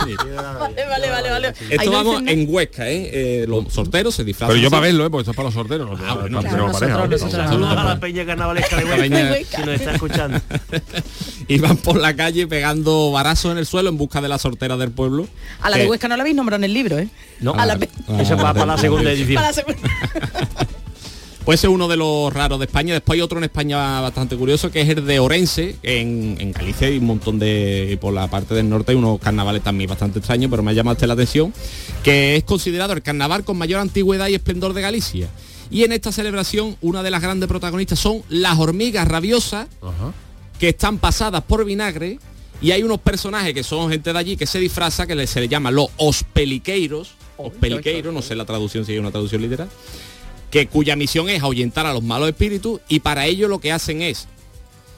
[0.58, 1.54] Vale, vale, vale, vale.
[1.70, 3.10] Esto vamos en Huesca, ¿eh?
[3.12, 4.54] Eh, Los sorteros se disfrazan.
[4.54, 5.10] Pero yo para verlo, ¿eh?
[5.10, 5.88] porque esto es para los sorteros.
[5.88, 7.32] No, Ah, bueno, no claro, tenemos pareja, nosotros.
[7.32, 10.40] Saludos a la peña carnavalesca de Huesca, si nos está escuchando.
[11.48, 14.76] y van por la calle pegando varazos en el suelo en busca de la sortera
[14.76, 15.26] del pueblo.
[15.60, 17.08] A la de Que- Huesca no la habéis nombrado en el libro, ¿eh?
[17.40, 17.88] No, A la pe-
[18.20, 19.42] eso va para la segunda edición.
[21.48, 22.92] Pues es uno de los raros de España.
[22.92, 25.76] Después hay otro en España bastante curioso, que es el de Orense.
[25.82, 27.96] En, en Galicia hay un montón de...
[28.02, 31.06] por la parte del norte hay unos carnavales también bastante extraños, pero me ha llamado
[31.06, 31.54] la atención,
[32.04, 35.30] que es considerado el carnaval con mayor antigüedad y esplendor de Galicia.
[35.70, 39.68] Y en esta celebración, una de las grandes protagonistas son las hormigas rabiosas,
[40.58, 42.18] que están pasadas por vinagre,
[42.60, 45.48] y hay unos personajes que son gente de allí que se disfraza, que se le
[45.48, 49.70] llama los ospeliqueiros, ospeliqueiros, no sé la traducción si hay una traducción literal,
[50.50, 54.02] que cuya misión es ahuyentar a los malos espíritus y para ello lo que hacen
[54.02, 54.28] es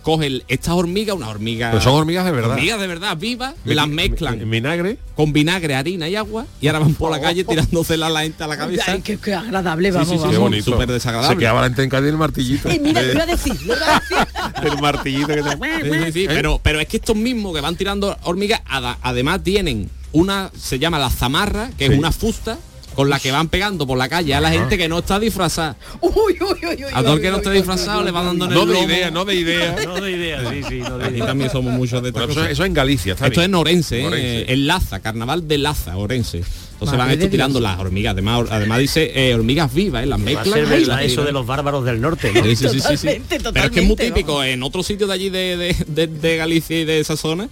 [0.03, 1.73] cogen estas hormigas, unas hormigas...
[1.73, 2.53] Pero son hormigas de verdad.
[2.53, 4.41] Hormigas de verdad, vivas, Mi- las mi- mezclan.
[4.41, 4.97] en vinagre.
[5.15, 8.47] Con vinagre, harina y agua, y ahora van por la calle tirándose la gente a
[8.47, 8.85] la cabeza.
[8.93, 10.33] Ay, qué, qué agradable, Sí, vamos, sí, sí, vamos.
[10.33, 10.71] Qué bonito.
[10.73, 11.35] Súper desagradable.
[11.37, 12.71] Se quedaba la gente en Cádiz el martillito.
[12.71, 14.17] Eh, mira, lo iba a decir, lo iba a decir.
[14.73, 15.51] el martillito que te...
[15.51, 18.63] Sí, sí, sí, pero, pero es que estos mismos que van tirando hormigas,
[19.03, 21.93] además tienen una, se llama la zamarra, que Sí.
[21.93, 22.59] es una fusta
[22.95, 25.77] con la que van pegando por la calle a la gente que no está disfrazada.
[26.01, 28.27] Uy, uy, uy, uy, A todo el que no uy, disfrazado uy, le va uy,
[28.27, 28.87] dando en el No de lomo.
[28.87, 29.77] idea, no de idea.
[29.87, 31.27] No de idea, sí, sí, no de Aquí idea.
[31.27, 33.51] también somos muchos de Bueno, eso, en Galicia, está Esto es bien.
[33.53, 34.07] en Orense, ¿eh?
[34.07, 34.53] Orense.
[34.53, 36.39] en Laza, carnaval de Laza, Orense.
[36.39, 38.13] Entonces Madre van esto tirando las hormigas.
[38.13, 40.07] Además, además dice eh, hormigas vivas, ¿eh?
[40.07, 41.27] las Va a ser verdad las eso tiran.
[41.27, 42.43] de los bárbaros del norte, ¿no?
[42.43, 43.07] Sí, sí, sí, sí, sí.
[43.07, 46.07] Totalmente, Pero es que es muy típico en otros sitios de allí de, de- de-
[46.07, 47.49] de Galicia y de esa zona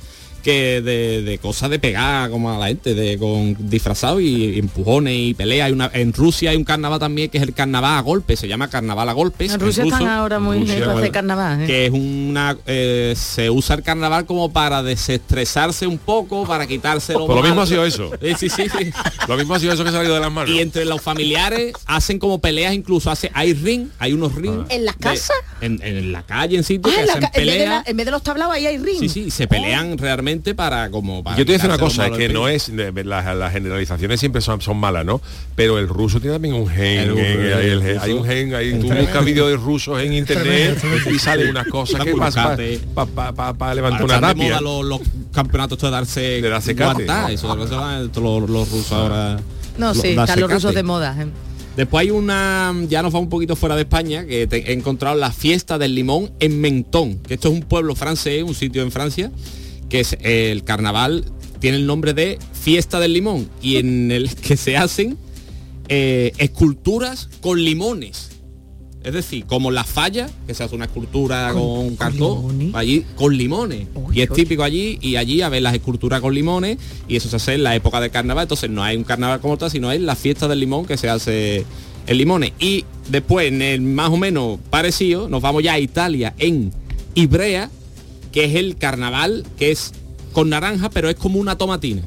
[0.49, 5.15] que de, de cosas de pegar como a la gente, de con disfrazado y empujones
[5.15, 5.67] y peleas.
[5.67, 8.49] Hay una, en Rusia hay un carnaval también que es el carnaval a golpes, se
[8.49, 9.53] llama carnaval a golpes.
[9.53, 11.63] En Rusia están ahora muy lejos de carnaval.
[11.63, 11.67] ¿eh?
[11.67, 17.13] que es una eh, se usa el carnaval como para desestresarse un poco, para quitarse
[17.13, 18.11] lo Pues lo mismo ha sido eso.
[18.23, 18.91] Sí, sí, sí, sí.
[19.29, 20.51] Lo mismo ha sido eso que ha salido de las manos.
[20.55, 24.65] Y entre los familiares hacen como peleas, incluso hace, hay ring, hay unos ring.
[24.71, 25.37] ¿En las casas?
[25.61, 27.85] En, en la calle, en sitios Ah, que en, hacen ca- en vez de peleas.
[27.85, 28.99] la- en vez de los tablaos ahí hay ring.
[29.01, 32.07] Sí, sí, se pelean realmente para como para Yo te voy a decir una cosa,
[32.07, 35.21] es que no es, de- las, las generalizaciones siempre son, son malas, ¿no?
[35.55, 38.89] Pero el ruso tiene también un gen, El el el- hay un gen, ahí tú
[38.89, 42.81] buscas vídeos de rusos en internet y salen unas cosas Una que culocate.
[42.95, 44.61] para levantar Ahora una están de moda tapia.
[44.61, 45.01] los, los
[45.33, 47.05] campeonatos de darse De darse cate.
[47.33, 49.39] eso, eso van los, los rusos ahora.
[49.77, 51.17] No, sí, están los rusos de moda.
[51.21, 51.27] ¿eh?
[51.77, 55.15] Después hay una, ya nos va un poquito fuera de España, que te- he encontrado
[55.17, 58.91] la fiesta del limón en Mentón, que esto es un pueblo francés, un sitio en
[58.91, 59.31] Francia,
[59.89, 61.25] que es el carnaval,
[61.61, 65.17] tiene el nombre de fiesta del limón, y en el que se hacen
[65.89, 68.29] eh, esculturas con limones.
[69.05, 73.87] Es decir, como la falla, que se hace una escultura con, cartón, allí con limones.
[74.13, 77.37] y es típico allí, y allí a ver las esculturas con limones, y eso se
[77.37, 80.01] hace en la época del carnaval, entonces no hay un carnaval como tal, sino es
[80.01, 81.65] la fiesta del limón que se hace
[82.07, 82.53] en limones.
[82.59, 86.73] Y después, en el más o menos parecido, nos vamos ya a Italia, en
[87.15, 87.71] Ibrea,
[88.33, 89.93] que es el carnaval que es
[90.33, 92.03] con naranja, pero es como una tomatina.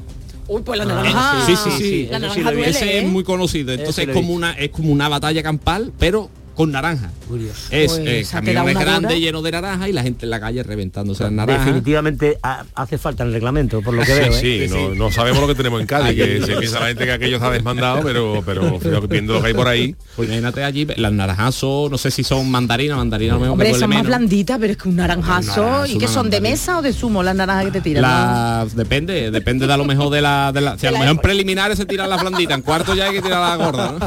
[0.48, 1.46] Uy, pues la Ah, naranja.
[1.46, 2.08] Sí, sí, sí.
[2.10, 2.68] La naranja sí duele.
[2.70, 2.98] Ese ¿eh?
[3.04, 3.72] es muy conocido.
[3.72, 7.10] Entonces es como una es como una batalla campal, pero con naranja.
[7.32, 7.60] Curioso.
[7.70, 11.22] Es Pues, eh, camiones grandes llenos de naranja y la gente en la calle reventándose
[11.22, 11.64] las naranjas.
[11.64, 14.32] Definitivamente ha- hace falta el reglamento, por lo que Sí, veo.
[14.32, 14.40] ¿eh?
[14.40, 14.98] sí, Sí, no, sí.
[14.98, 17.50] no sabemos lo que tenemos en Cádiz, que se piensa la gente que aquello está
[17.50, 21.90] desmandado, pero, pero viendo lo que hay por ahí, Pues imagínate allí las naranjas son,
[21.90, 24.96] no sé si son mandarinas, mandarinas no Hombre, son más blanditas, pero es que un
[24.96, 25.86] naranjazo.
[25.86, 26.28] ¿Y qué una son?
[26.30, 28.68] ¿De mesa o de zumo las naranjas que te tiran?
[28.74, 31.18] Depende, depende de a lo mejor de la, de la si a lo mejor en
[31.18, 33.98] preliminares se tiran las blanditas, en cuarto ya hay que tirar la gorda, ¿no?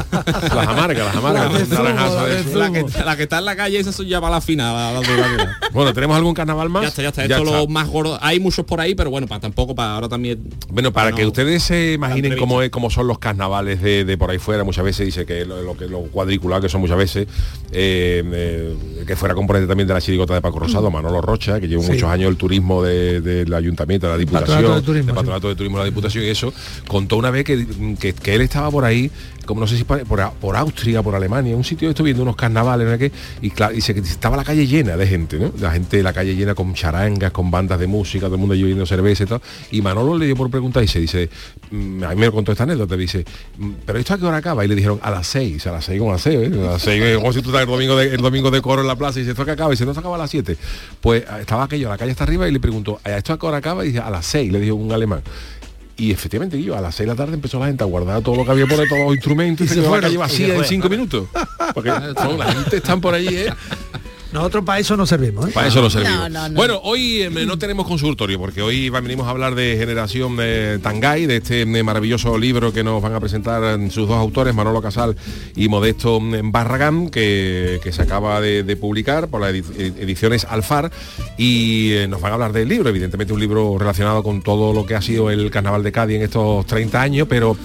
[0.54, 2.42] las amargas, las amargas, de las zumo, naranjas, de eso.
[2.50, 2.58] zumo.
[2.58, 4.66] La que, la que está en la calle esa son ya para la final.
[5.72, 6.82] Bueno, ¿tenemos algún carnaval más?
[6.82, 7.22] Ya está, ya está.
[7.24, 8.18] Esto lo más gordo.
[8.22, 10.42] Hay muchos por ahí, pero bueno, para tampoco, para ahora también.
[10.70, 14.30] Bueno, para que ustedes se imaginen cómo, es, cómo son los carnavales de, de por
[14.30, 17.26] ahí fuera, muchas veces dice que lo, lo que lo cuadriculado que son muchas veces,
[17.72, 18.76] eh, eh,
[19.06, 21.92] que fuera componente también de la chirigota de Paco Rosado, Manolo Rocha, que lleva Sí.
[21.92, 25.54] muchos años el turismo de- del ayuntamiento, de la diputación, Patronato de Turismo, patronato de
[25.56, 26.52] turismo la diputación y eso,
[26.88, 27.66] contó una vez que,
[28.00, 29.10] que- que él estaba por ahí,
[29.46, 32.36] como no sé si por, por, Austria, por Alemania, un sitio de esto viendo unos
[32.36, 33.06] carnavales, no
[33.40, 35.52] y claro, dice que estaba la calle llena de gente, ¿no?
[35.58, 38.62] La gente, la calle llena con charangas, con bandas de música, todo el mundo allí
[38.62, 39.40] bebiendo cerveza y tal.
[39.70, 41.30] Y Manolo le dio por preguntar y se dice,
[41.70, 43.24] mm, a mí me contó esta anécdota, dice,
[43.58, 44.64] mm, pero esto a qué hora acaba?
[44.64, 46.50] Y le dijeron a las seis, a las seis como a las seis, ¿eh?
[46.52, 49.42] A las seis, eh, el domingo de, de coro en la plaza y dice, esto
[49.42, 50.56] a qué acaba, y dice, no se acaba a las siete.
[51.00, 53.46] Pues ah, estaba aquello, la calle está arriba y le preguntó, ¿a esto a qué
[53.46, 53.84] hora acaba?
[53.84, 55.22] Y dice, a las seis, le dijo un alemán.
[55.98, 58.36] Y efectivamente, yo, a las 6 de la tarde empezó la gente a guardar todo
[58.36, 60.64] lo que había por ahí, todos los instrumentos, y se, quedó la calle vacía en
[60.64, 61.28] cinco minutos.
[61.72, 61.88] Porque
[62.38, 63.52] la gente están por allí, ¿eh?
[64.32, 65.52] Nosotros para eso no servimos, ¿eh?
[65.52, 66.18] Para eso no servimos.
[66.18, 66.54] No, no, no.
[66.54, 71.26] Bueno, hoy eh, no tenemos consultorio porque hoy venimos a hablar de Generación eh, Tangay,
[71.26, 75.16] de este maravilloso libro que nos van a presentar eh, sus dos autores, Manolo Casal
[75.54, 79.98] y Modesto mm, Barragán, que, que se acaba de, de publicar por las edi- ed-
[80.02, 80.90] ediciones Alfar
[81.38, 84.84] y eh, nos van a hablar del libro, evidentemente un libro relacionado con todo lo
[84.86, 87.56] que ha sido el Carnaval de Cádiz en estos 30 años, pero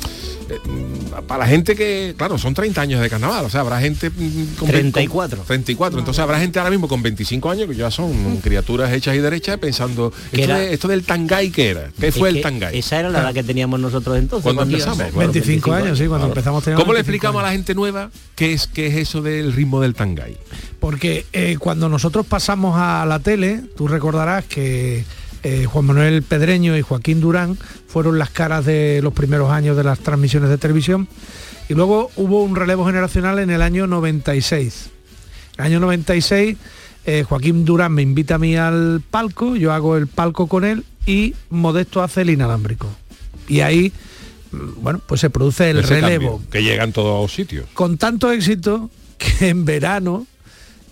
[0.51, 3.79] eh, mm, para la gente que, claro, son 30 años de carnaval, o sea, habrá
[3.79, 5.37] gente mm, con 34.
[5.37, 9.15] con 34, entonces habrá gente ahora mismo con 25 años que ya son criaturas hechas
[9.15, 12.35] y derechas pensando, Que esto, era- de- esto del tangay qué era, qué fue Es
[12.35, 12.77] el que tangay.
[12.79, 14.43] Esa era la edad que teníamos nosotros entonces.
[14.43, 15.13] Cuando empezamos, íbamos.
[15.13, 15.31] claro.
[15.31, 16.39] 25 años, sí, cuando Claro.
[16.39, 19.53] empezamos ¿Cómo le 25 explicamos a la gente nueva qué es qué es eso del
[19.53, 20.37] ritmo del tangay?
[20.79, 25.03] Porque eh, cuando nosotros pasamos a la tele, tú recordarás que
[25.43, 29.83] eh, Juan Manuel Pedreño y Joaquín Durán fueron las caras de los primeros años de
[29.83, 31.07] las transmisiones de televisión.
[31.69, 34.89] Y luego hubo un relevo generacional en el año 96.
[35.57, 36.57] En el año 96
[37.05, 40.83] eh, Joaquín Durán me invita a mí al palco, yo hago el palco con él
[41.05, 42.87] y Modesto hace el inalámbrico.
[43.47, 43.91] Y ahí,
[44.51, 46.37] mm, bueno, pues se produce el Ese relevo.
[46.37, 47.65] cambio, que llega en todos sitios.
[47.73, 50.27] Con tanto éxito que en verano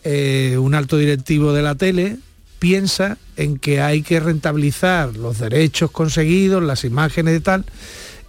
[0.04, 2.18] eh, un alto directivo de la tele
[2.60, 7.66] piensa en que hay que rentabilizar los derechos conseguidos, las imágenes y tal,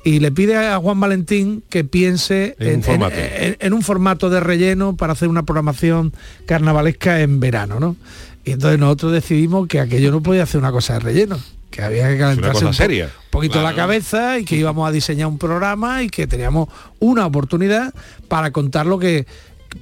[0.04, 3.16] y le pide a Juan Valentín que piense En un formato.
[3.18, 6.12] en- en un formato de relleno para hacer una programación
[6.46, 7.96] carnavalesca en verano, ¿no?
[8.44, 11.38] Y entonces nosotros decidimos que aquello no podía hacer una cosa de relleno,
[11.70, 13.10] que había que calentarse un po- seria.
[13.30, 16.68] poquito la cabeza y que íbamos a diseñar un programa y que teníamos
[16.98, 17.92] una oportunidad
[18.28, 19.26] para contar lo que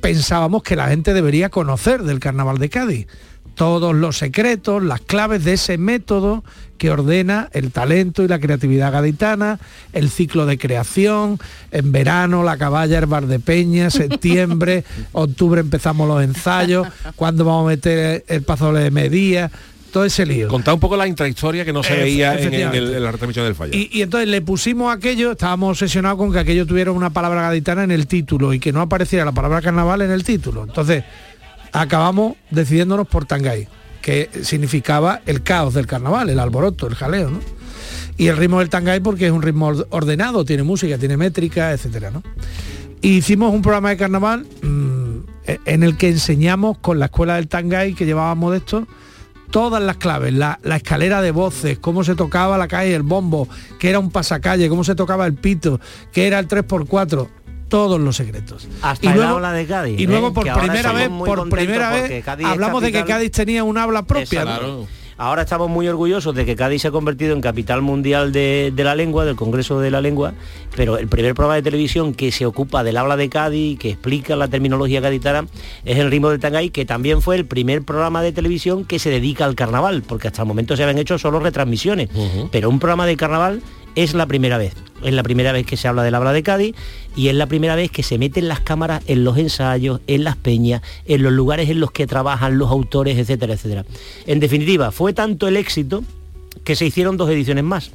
[0.01, 3.07] pensábamos que la gente debería conocer del carnaval de Cádiz.
[3.59, 6.45] Todos los secretos, las claves de ese método
[6.79, 9.59] que ordena el talento y la creatividad gaditana,
[9.93, 11.41] el ciclo de creación,
[11.73, 13.91] en verano la caballa, el bar de peña,
[14.31, 16.87] septiembre, octubre empezamos los ensayos,
[17.17, 19.51] cuando vamos a meter el paso de medía,
[19.93, 20.47] todo ese lío.
[20.49, 23.45] Contar un poco la intrahistoria que no se veía en, en el- en la retransmisión
[23.47, 23.73] del fallo.
[23.75, 27.83] Y, y entonces le pusimos aquello, estábamos obsesionados con que aquello tuviera una palabra gaditana
[27.83, 30.63] en el título y que no apareciera la palabra carnaval en el título.
[30.65, 31.03] Entonces
[31.73, 33.69] acabamos decidiéndonos por Tangay,
[34.03, 37.41] que significaba el caos del carnaval, el alboroto, el jaleo, ¿no?
[38.17, 41.73] Y el ritmo del Tangay porque es un ritmo ord- ordenado, tiene música, tiene métrica,
[41.73, 42.23] etcétera, ¿no?
[43.01, 47.47] Hicimos un programa de carnaval mm, e- en el que enseñamos con la escuela del
[47.49, 48.89] Tangay que llevaba Modesto
[49.51, 53.49] todas las claves, la, la escalera de voces, cómo se tocaba la calle, el bombo,
[53.79, 55.81] que era un pasacalle, cómo se tocaba el pito,
[56.13, 57.29] que era el 3x4,
[57.69, 58.69] todos los secretos.
[58.83, 60.07] Hasta el habla de Cádiz, Y ¿eh?
[60.07, 63.05] luego por Que ahora primera vez, muy por contentos primera porque vez hablamos de que
[63.05, 64.45] Cádiz tenía un habla propia.
[65.21, 68.85] Ahora estamos muy orgullosos de que Cádiz se ha convertido en capital mundial de, de
[68.85, 70.33] la lengua, del Congreso de la Lengua,
[70.77, 74.37] pero el primer programa de televisión que se ocupa del habla de Cádiz, que explica
[74.37, 75.49] la terminología gaditana,
[75.85, 79.11] es El ritmo del Tangay, que también fue el primer programa de televisión que se
[79.11, 82.09] dedica al carnaval, porque hasta el momento se habían hecho solo retransmisiones,
[82.53, 83.61] pero un programa de carnaval
[83.95, 84.75] es la primera vez.
[85.03, 86.75] Es la primera vez que se habla del habla de Cádiz
[87.15, 90.37] y es la primera vez que se meten las cámaras en los ensayos, en las
[90.37, 93.85] peñas, en los lugares en los que trabajan los autores, etcétera, etcétera.
[94.27, 96.03] En definitiva, fue tanto el éxito
[96.65, 97.93] que se hicieron dos ediciones más.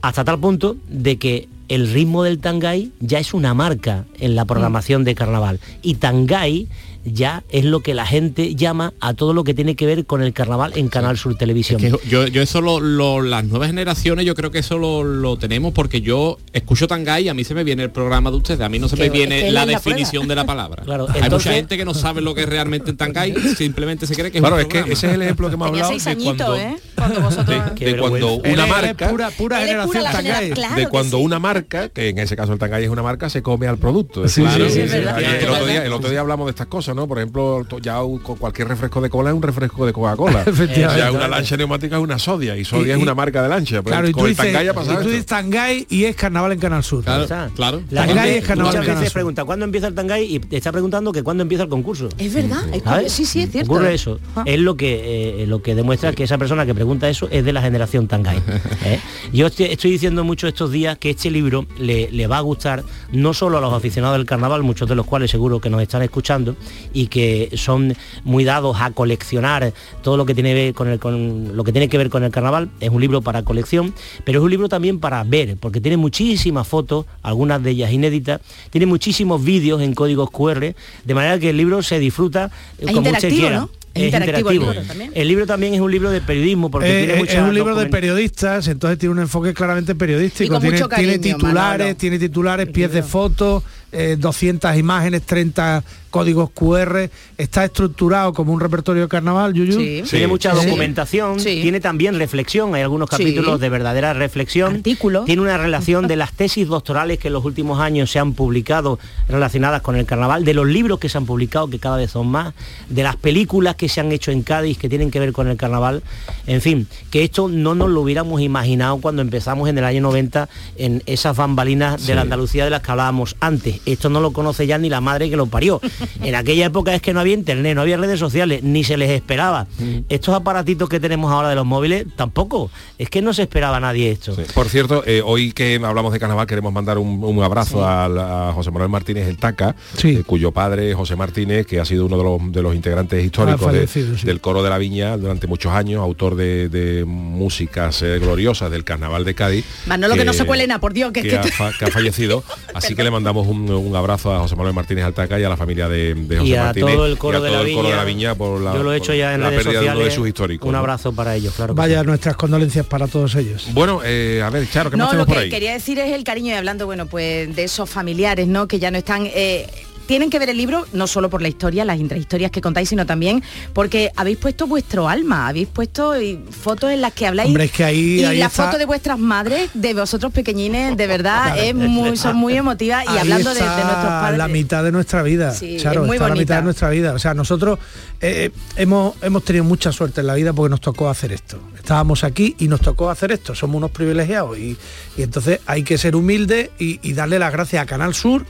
[0.00, 4.44] Hasta tal punto de que el ritmo del Tangay ya es una marca en la
[4.44, 5.60] programación de carnaval.
[5.82, 6.68] Y Tangay
[7.04, 10.22] ya es lo que la gente llama a todo lo que tiene que ver con
[10.22, 11.80] el carnaval en Canal Sur Televisión.
[11.80, 15.36] Que yo, yo eso lo, lo- las nuevas generaciones yo creo que eso lo, lo
[15.38, 18.60] tenemos porque yo escucho Tangay y a mí se me viene el programa de ustedes,
[18.60, 20.28] a mí no se me Que- viene es que la definición prueba.
[20.28, 20.82] de la palabra.
[20.88, 24.14] Claro, Hay entonces- mucha gente que no sabe lo que es realmente Tangay, simplemente se
[24.14, 26.04] cree que es Claro, un es que ese es el ejemplo que hemos hablado seis
[26.04, 26.76] de cuando, ¿eh?
[26.94, 27.74] Cuando vosotros...
[27.78, 30.32] de cuando una marca pura, pura generación pura Tangay.
[30.40, 31.22] genera- claro de que cuando sí.
[31.24, 34.26] una marca, que en ese caso el Tangay es una marca, se come al producto.
[34.28, 34.80] Sí, Claro, sí.
[34.80, 37.06] El, otro día, el otro día hablamos de estas cosas, ¿no?
[37.08, 40.42] Por ejemplo, ya un- con cualquier refresco de cola es un refresco de Coca-Cola.
[40.46, 41.00] Efectivamente.
[41.02, 43.82] ya una lancha neumática es una Sodia y Sodia Y- es una marca de lancha.
[43.82, 45.10] Pues Claro, y tú, con el dices, Tangay ha y pasado tú esto.
[45.10, 47.04] dices Tangay y es carnaval en Canal Sur.
[47.04, 47.82] Claro.
[47.90, 49.14] La Tangay gente es carnaval muchas en Canal veces Sur.
[49.14, 52.08] pregunta cuándo empieza el Tangay y te está preguntando que cuándo empieza el concurso.
[52.18, 52.62] Es verdad,
[53.08, 53.72] sí, sí, es cierto.
[53.72, 54.18] Ocurre eso.
[54.36, 54.42] Ah.
[54.46, 57.52] Es lo que eh, lo que demuestra que esa persona que pregunta eso es de
[57.52, 58.38] la generación Tangay.
[58.84, 59.00] ¿eh?
[59.32, 62.84] Yo estoy, estoy diciendo mucho estos días que este libro le, le va a gustar
[63.12, 66.02] no solo a los aficionados del carnaval, muchos de los cuales seguro que nos están
[66.02, 66.56] escuchando
[66.92, 69.72] y que son muy dados a coleccionar
[70.02, 72.24] todo lo que tiene que ver con el con lo que tiene que ver con
[72.24, 72.70] el carnaval.
[72.80, 76.66] Es un libro para colección, pero es un libro también para ver, porque tiene muchísimas
[76.66, 80.74] fotos, algunas de ellas inéditas, tiene muchísimos vídeos en códigos QR,
[81.04, 83.60] de manera que el libro se disfruta eh, Es como usted interactivo, quiera.
[83.60, 83.70] ¿no?
[83.94, 85.12] Es interactivo el libro también.
[85.14, 87.74] El libro también es un libro de periodismo porque Eh, tiene eh, es un libro
[87.74, 90.54] de periodistas, entonces tiene un enfoque claramente Y periodístico.
[90.54, 91.96] con Tiene, mucho tiene cariño, titulares, Manolo.
[91.96, 97.10] tiene titulares, pies de fotos, eh, 200 imágenes, 30 códigos QR.
[97.36, 99.78] Está estructurado como un repertorio de carnaval, Yuyu.
[99.78, 100.02] Sí.
[100.08, 101.60] Tiene mucha documentación, Sí.
[101.62, 103.16] tiene también reflexión, hay algunos Sí.
[103.18, 104.82] capítulos de verdadera reflexión.
[104.82, 108.98] Tiene una relación de las tesis doctorales que en los últimos años se han publicado
[109.28, 112.26] relacionadas con el carnaval, de los libros que se han publicado, que cada vez son
[112.28, 112.54] más,
[112.88, 115.56] de las películas que se han hecho en Cádiz que tienen que ver con el
[115.56, 116.02] carnaval.
[116.46, 120.48] En fin, que esto no nos lo hubiéramos imaginado cuando empezamos en el año 90
[120.76, 123.80] en esas bambalinas de la Andalucía de las que hablábamos antes.
[123.86, 125.80] Esto no lo conoce ya ni la madre que lo parió.
[126.22, 129.10] En aquella época es que no había internet, no había redes sociales, ni se les
[129.10, 129.66] esperaba.
[130.08, 132.70] Estos aparatitos que tenemos ahora de los móviles, tampoco.
[132.98, 134.34] Es que no se esperaba a nadie esto.
[134.34, 134.42] Sí.
[134.54, 138.70] Por cierto, eh, hoy que hablamos de carnaval queremos mandar un, un abrazo a, José
[138.70, 140.16] Manuel Martínez el Taca, Sí.
[140.16, 143.62] eh, cuyo padre José Martínez, que ha sido uno de los, de los integrantes históricos
[143.62, 148.70] fallecido, del coro de la Viña durante muchos años, autor de, de músicas eh, gloriosas
[148.70, 149.64] del carnaval de Cádiz.
[149.86, 151.72] Manolo, que no se cuele nada, por Dios, que es que que ha, tú- fa-
[151.78, 152.42] que ha fallecido,
[152.74, 155.48] así que le mandamos un, un, un abrazo a José Manuel Martínez Altaca y a
[155.48, 157.62] la familia de, de José y a Martínez todo el coro, y a de, todo
[157.62, 158.16] la el coro de la viña.
[158.30, 160.12] viña por la Yo lo he hecho ya en la redes pérdida de uno sociales.
[160.14, 160.78] de sus históricos Un ¿no?
[160.78, 161.74] abrazo para ellos, claro.
[161.74, 162.06] que Vaya sí.
[162.06, 163.66] nuestras condolencias para todos ellos.
[163.72, 165.50] bueno eh, a ver Charo ¿qué más No, lo tenemos por que ahí?
[165.50, 168.68] quería decir es el cariño y hablando, bueno, pues de esos familiares, ¿no?
[168.68, 169.26] Que ya no están.
[169.26, 169.66] eh,
[170.08, 173.06] tienen que ver el libro no solo por la historia, las intrahistorias que contáis, sino
[173.06, 173.42] también
[173.72, 177.46] porque habéis puesto vuestro alma, habéis puesto eh, fotos en las que habláis.
[177.48, 180.96] Hombre, es que ahí- y ahí la está- foto de vuestras madres, de vosotros pequeñines,
[180.96, 184.38] de verdad, es muy, son muy emotivas y Ahí hablando de, nuestros padres.
[184.38, 187.12] la mitad de nuestra vida Sí, Charo, es muy está la mitad de nuestra vida
[187.12, 187.78] o sea nosotros
[188.20, 192.24] eh, hemos hemos tenido mucha suerte en la vida porque nos tocó hacer esto estábamos
[192.24, 194.76] aquí y nos tocó hacer esto somos unos privilegiados y,
[195.16, 198.46] y entonces hay que ser humilde y, y darle las gracias a Canal Sur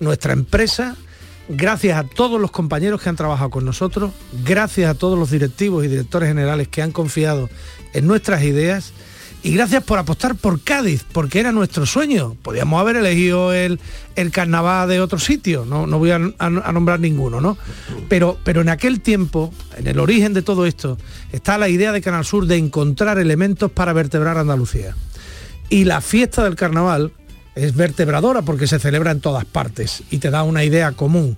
[0.00, 0.96] nuestra empresa
[1.48, 4.12] gracias a todos los compañeros que han trabajado con nosotros
[4.44, 7.50] gracias a todos los directivos y directores generales que han confiado
[7.92, 8.92] en nuestras ideas
[9.42, 12.34] y gracias por apostar por Cádiz, porque era nuestro sueño.
[12.40, 13.78] Podíamos haber elegido el,
[14.16, 17.58] el carnaval de otro sitio, no, no voy a, a- nombrar ninguno, ¿no?
[18.08, 20.96] Pero, pero en aquel tiempo, en el origen de todo esto,
[21.30, 24.96] está la idea de Canal Sur de encontrar elementos para vertebrar Andalucía.
[25.68, 27.12] Y la fiesta del carnaval
[27.54, 31.36] es vertebradora porque se celebra en todas partes y te da una idea común.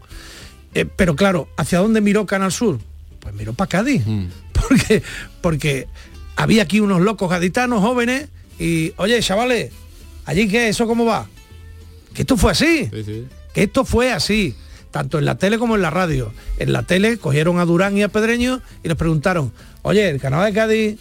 [0.74, 2.78] Eh, pero claro, ¿hacia dónde miró Canal Sur?
[3.20, 4.02] Pues miró para Cádiz.
[4.68, 5.02] Porque,
[5.42, 5.86] porque
[6.34, 9.70] había aquí unos locos gaditanos jóvenes y, oye, chavales,
[10.24, 10.68] ¿allí qué?
[10.68, 11.28] ¿Eso cómo va?
[12.14, 12.90] Que esto fue así.
[13.52, 14.56] Que esto fue así.
[14.90, 16.32] Tanto en la tele como en la radio.
[16.58, 19.52] En la tele cogieron a Durán y a Pedreño y les preguntaron,
[19.82, 20.98] oye, el canal de Cádiz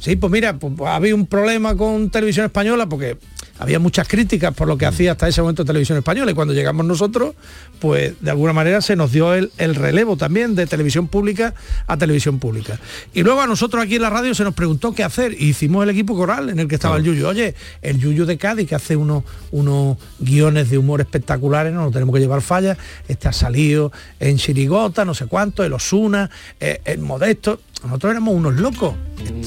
[0.00, 3.18] Sí, pues mira, pues, había un problema con Televisión Española porque
[3.60, 6.86] había muchas críticas por lo que hacía hasta ese momento Televisión Española y cuando llegamos
[6.86, 7.34] nosotros,
[7.78, 11.54] pues de alguna manera se nos dio el, el relevo también de televisión pública
[11.86, 12.80] a televisión pública.
[13.12, 15.82] Y luego a nosotros aquí en la radio se nos preguntó qué hacer y hicimos
[15.82, 17.26] el equipo coral en el que estaba el Yuyu.
[17.26, 21.92] Oye, el Yuyu de Cádiz que hace unos, unos guiones de humor espectaculares, no nos
[21.92, 26.80] tenemos que llevar fallas, este ha salido en Chirigota, no sé cuánto, el Osuna, eh,
[26.86, 27.60] el Modesto.
[27.84, 28.94] Nosotros éramos unos locos.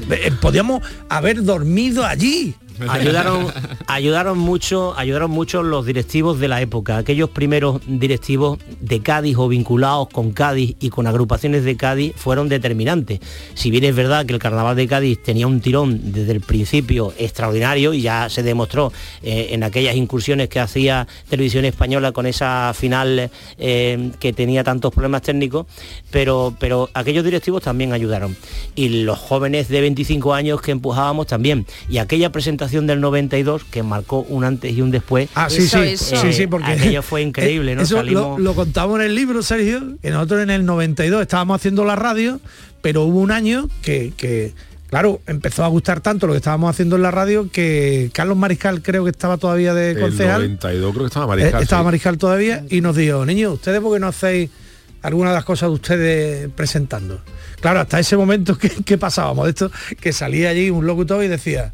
[0.10, 2.56] Eh, Podíamos haber dormido allí.
[2.90, 3.48] Ayudaron
[3.88, 9.48] ayudaron mucho ayudaron mucho los directivos de la época aquellos primeros directivos de Cádiz o
[9.48, 13.20] vinculados con Cádiz y con agrupaciones de Cádiz fueron determinantes.
[13.54, 17.14] Si bien es verdad que el carnaval de Cádiz tenía un tirón desde el principio
[17.18, 22.74] extraordinario y ya se demostró eh, en aquellas incursiones que hacía televisión española con esa
[22.74, 25.68] final eh, que tenía tantos problemas técnicos
[26.12, 28.36] pero pero aquellos directivos también ayudaron.
[28.76, 31.66] Y los jóvenes de 25 años que empujábamos también.
[31.90, 35.98] Y aquella presentación del 92 que marcó un antes y un después Ah, sí, sí,
[35.98, 37.82] sí, sí, porque aquello fue increíble, eh, ¿no?
[37.84, 41.56] Eso Salimos- lo, lo contamos en el libro, Sergio, que nosotros en el 92 estábamos
[41.56, 42.40] haciendo la radio,
[42.82, 44.54] pero hubo un año que, que,
[44.90, 48.82] claro, empezó a gustar tanto lo que estábamos haciendo en la radio que Carlos Mariscal
[48.82, 50.42] creo que estaba todavía de el concejal.
[50.42, 51.86] 92 creo que estaba Eh, Mariscal estaba sí.
[51.86, 54.50] Mariscal todavía y nos dijo, niños, ¿ustedes por qué no hacéis
[55.02, 57.22] alguna de las cosas de ustedes presentando?
[57.62, 59.72] Claro, hasta ese momento que, que pasábamos de esto,
[60.02, 61.72] que salía allí un locutor y decía,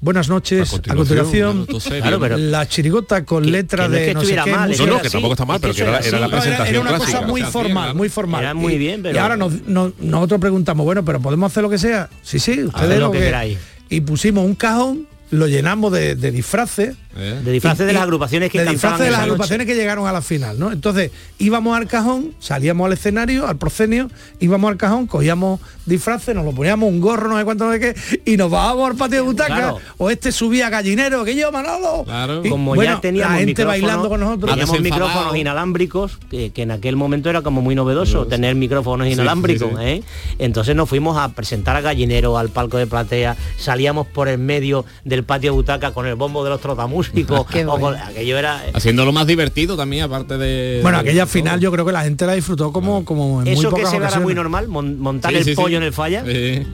[0.00, 2.02] buenas noches, a continuación, continuación, serio.
[2.02, 4.70] Claro, pero- la chirigota con letra que no es de que no sé qué, mal,
[4.76, 7.18] no, no, que tampoco está mal, pero que era, era la presentación era una clásica.
[7.18, 8.42] cosa muy formal, muy formal.
[8.42, 11.62] Era muy Y- bien, pero- Y ahora nos- nos- nosotros preguntamos, bueno, pero ¿podemos hacer
[11.62, 12.08] lo que sea?
[12.22, 13.58] Sí, sí, ustedes Haced lo que queráis.
[13.88, 16.96] Y pusimos un cajón, lo llenamos de, de disfraces.
[17.16, 20.20] De disfraces de las agrupaciones que de disfraces de las agrupaciones que llegaron a la
[20.20, 20.70] final, ¿no?
[20.70, 26.44] Entonces íbamos al cajón, salíamos al escenario, al proscenio, íbamos al cajón, cogíamos disfraces, nos
[26.44, 29.16] lo poníamos un gorro, no sé cuánto, no sé qué, y nos bajábamos al patio
[29.16, 29.78] de butaca, Claro.
[29.96, 32.04] o este subía gallinero, que yo, Manolo.
[32.44, 34.50] Y, como bueno, ya teníamos la gente micrófonos, bailando con nosotros.
[34.50, 39.14] teníamos micrófonos inalámbricos que, que en aquel momento era como muy novedoso tener micrófonos Sí,
[39.14, 39.82] inalámbricos sí, sí.
[39.84, 40.02] ¿eh?
[40.38, 44.84] entonces nos fuimos a presentar a Gallinero al palco de platea salíamos por el medio
[45.16, 48.62] del patio de butaca con el bombo de los trotamúsicos Qué o con- aquello era
[48.74, 50.80] Haciéndolo más divertido también, aparte de...
[50.82, 53.52] Bueno, de- aquella final yo creo que la gente la disfrutó como, como en muy
[53.52, 54.24] eso que pocas se era ocasiones.
[54.24, 55.56] muy normal mon- montar Sí, el sí, sí.
[55.56, 56.24] pollo en el falla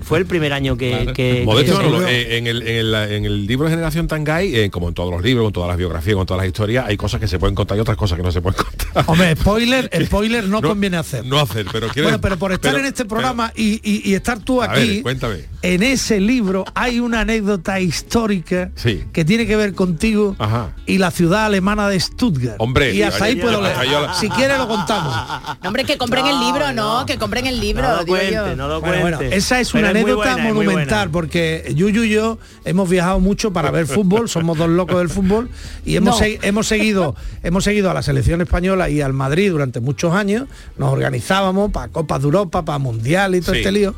[0.03, 3.25] fue el primer año que, que- Modesto que- Manolo, eh, en, el, en, el, en
[3.25, 6.17] el libro de Generación Tangay, eh, como en todos los libros, con todas las biografías,
[6.17, 8.33] con todas las historias, hay cosas que se pueden contar y otras cosas que no
[8.33, 9.05] se pueden contar.
[9.07, 11.25] Hombre, spoiler, spoiler no, conviene hacer.
[11.25, 12.09] No hacer, pero quiero...
[12.09, 14.87] Bueno, pero por estar pero- en este programa y, y- y estar tú A aquí,
[14.95, 15.45] ver, cuéntame.
[15.63, 18.32] en ese libro hay una anécdota histórica
[18.77, 19.05] Sí.
[19.13, 20.73] que tiene que ver contigo Ajá.
[20.87, 22.57] y la ciudad alemana de Stuttgart.
[22.59, 23.77] Hombre, y hasta ahí yo- puedo yo- leer.
[23.91, 25.15] yo- Si quiere lo contamos.
[25.63, 28.33] No, hombre, que compren el libro, no, que compren el libro, No lo digo cuente,
[28.35, 28.57] yo.
[28.57, 32.89] no lo Bueno, bueno, esa es una anécdota es monumental porque Yuyu y yo hemos
[32.89, 35.49] viajado mucho para ver fútbol, somos dos locos del fútbol
[35.85, 40.15] y hemos, hemos seguido hemos seguido a la selección española y al Madrid durante muchos
[40.15, 40.45] años,
[40.79, 43.59] nos organizábamos para Copas de Europa, para Mundial y todo Sí.
[43.61, 43.95] este lío.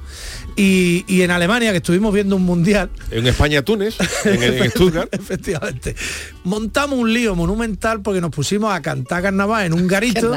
[0.57, 5.97] Y, y en Alemania, que estuvimos viendo un mundial, En España-Túnez, en, en Stuttgart, efectivamente,
[6.45, 10.33] montamos un lío monumental porque nos pusimos a cantar carnaval en un garito,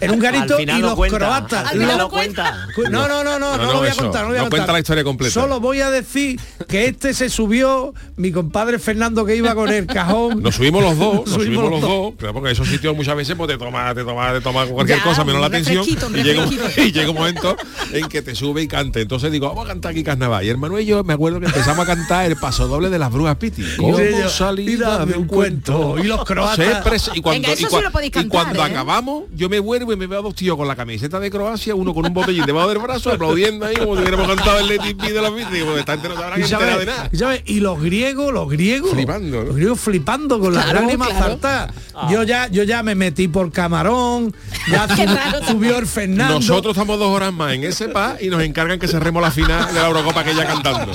[0.00, 1.18] en un garito y no los cuenta.
[1.18, 1.64] croatas.
[1.66, 2.66] Al final los- no cuenta.
[2.90, 4.58] No, no, no, no, no, lo voy a eso, contar, no voy a no contar.
[4.58, 5.32] cuenta la historia completa.
[5.34, 9.86] Solo voy a decir que este se subió, mi compadre Fernando que iba con el
[9.86, 10.42] cajón.
[10.42, 13.14] Nos subimos los dos, nos Subimos subimos los los dos, claro, porque esos sitios muchas
[13.16, 16.22] veces pues te toma, te toma, te toma cualquier Ya, cosa menos la atención y
[16.22, 16.44] llega,
[16.76, 17.56] y llega un momento
[17.92, 19.00] en que te sube y cante.
[19.00, 20.44] Entonces digo, vamos a cantar aquí carnaval.
[20.44, 23.12] Y hermano y yo me acuerdo que empezamos a cantar el paso doble de las
[23.12, 23.62] brujas Piti.
[23.78, 25.96] Como salida de un cuento.
[25.98, 27.10] Y los croatas.
[27.14, 28.70] Y cuando, Venga, eso y sí lo podéis y cantar, cuando ¿eh?
[28.70, 31.74] acabamos, yo me vuelvo y me veo a dos tíos con la camiseta de Croacia,
[31.74, 34.88] uno con un botellín debajo del brazo, aplaudiendo ahí como si hubiéramos cantado el Let
[34.88, 35.52] It Be de la Piti.
[35.52, 37.08] Digo, esta gente no de nada.
[37.12, 39.44] y sabes, y los griegos, los griegos, Flipando, ¿no?
[39.44, 41.24] los griegos flipando con las Claro, lágrimas claro.
[41.26, 41.74] saltadas.
[42.10, 44.34] Yo ya, yo ya me metí por camarón,
[44.70, 46.34] ya sub- subió el Fernando.
[46.34, 49.66] Nosotros estamos dos horas más en ese pa y nos encargan que cerremos la final
[49.66, 50.92] de la Eurocopa que ya cantando.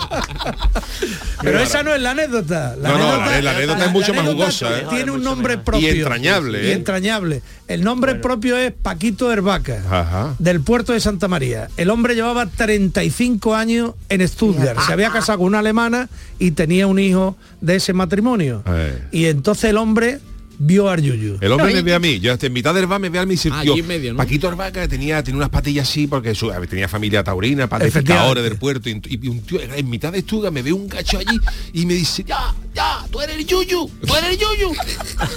[1.41, 2.75] Pero esa no es la anécdota.
[2.81, 4.85] No, no, la- la anécdota es mucho más anécdota jugosa, ¿eh?
[4.89, 5.93] Tiene un nombre propio.
[5.93, 6.73] Y entrañable, Y ¿eh?
[6.73, 7.41] entrañable.
[7.67, 9.81] El nombre propio es Paquito Herbaca.
[9.89, 10.35] Ajá.
[10.39, 11.69] del puerto de Santa María.
[11.77, 14.79] El hombre llevaba 35 años en Stuttgart.
[14.85, 16.09] Se había casado con una alemana
[16.39, 18.63] y tenía un hijo de ese matrimonio.
[18.67, 19.01] Eh.
[19.11, 20.19] Y entonces el hombre
[20.59, 21.37] vio a Yuyu.
[21.41, 23.25] El hombre me ve a mí, yo hasta en mitad del bar me ve a
[23.25, 24.17] mí y Ah, medio, ¿no?
[24.17, 28.89] Paquito Herbaca tenía, tenía unas patillas así porque su- tenía familia taurina, pacificadores del puerto
[28.89, 31.39] y, y un tío en mitad de Estuga me ve un gacho allí
[31.73, 34.73] y me dice, ya, ya, tú eres el Yuyu, tú eres el Yuyu.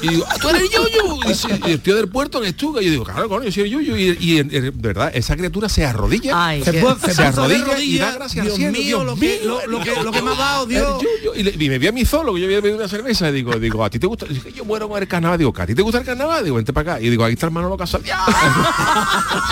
[0.02, 1.20] Y digo, "Ah, tú eres el Yuyu.
[1.24, 2.82] Y dice, "Y el tío del puerto en Estuga.
[2.82, 3.96] Y yo digo, claro, coño, yo soy el Yuyu.
[3.96, 6.70] Y, y, en- en- de verdad, esa criatura se arrodilla, Ay, Se,
[7.22, 10.02] arrodilla y da gracias Dios al cielo, mío, Dios lo que, mío, lo, lo que,
[10.02, 11.00] lo que me ha dado Dios.
[11.02, 11.32] Yuyu.
[11.36, 13.32] Y, le- y me vi a mí solo, que yo había bebido una cerveza, y
[13.32, 14.26] digo, digo, ¿a ti te gusta?
[14.54, 16.42] Yo muero con el carnaval, digo, ¿a ti te gusta el carnaval?
[16.44, 17.00] Digo, vente para acá.
[17.00, 18.02] Y digo, ahí está el Manolo Casal.
[18.02, 18.18] ¡Ya!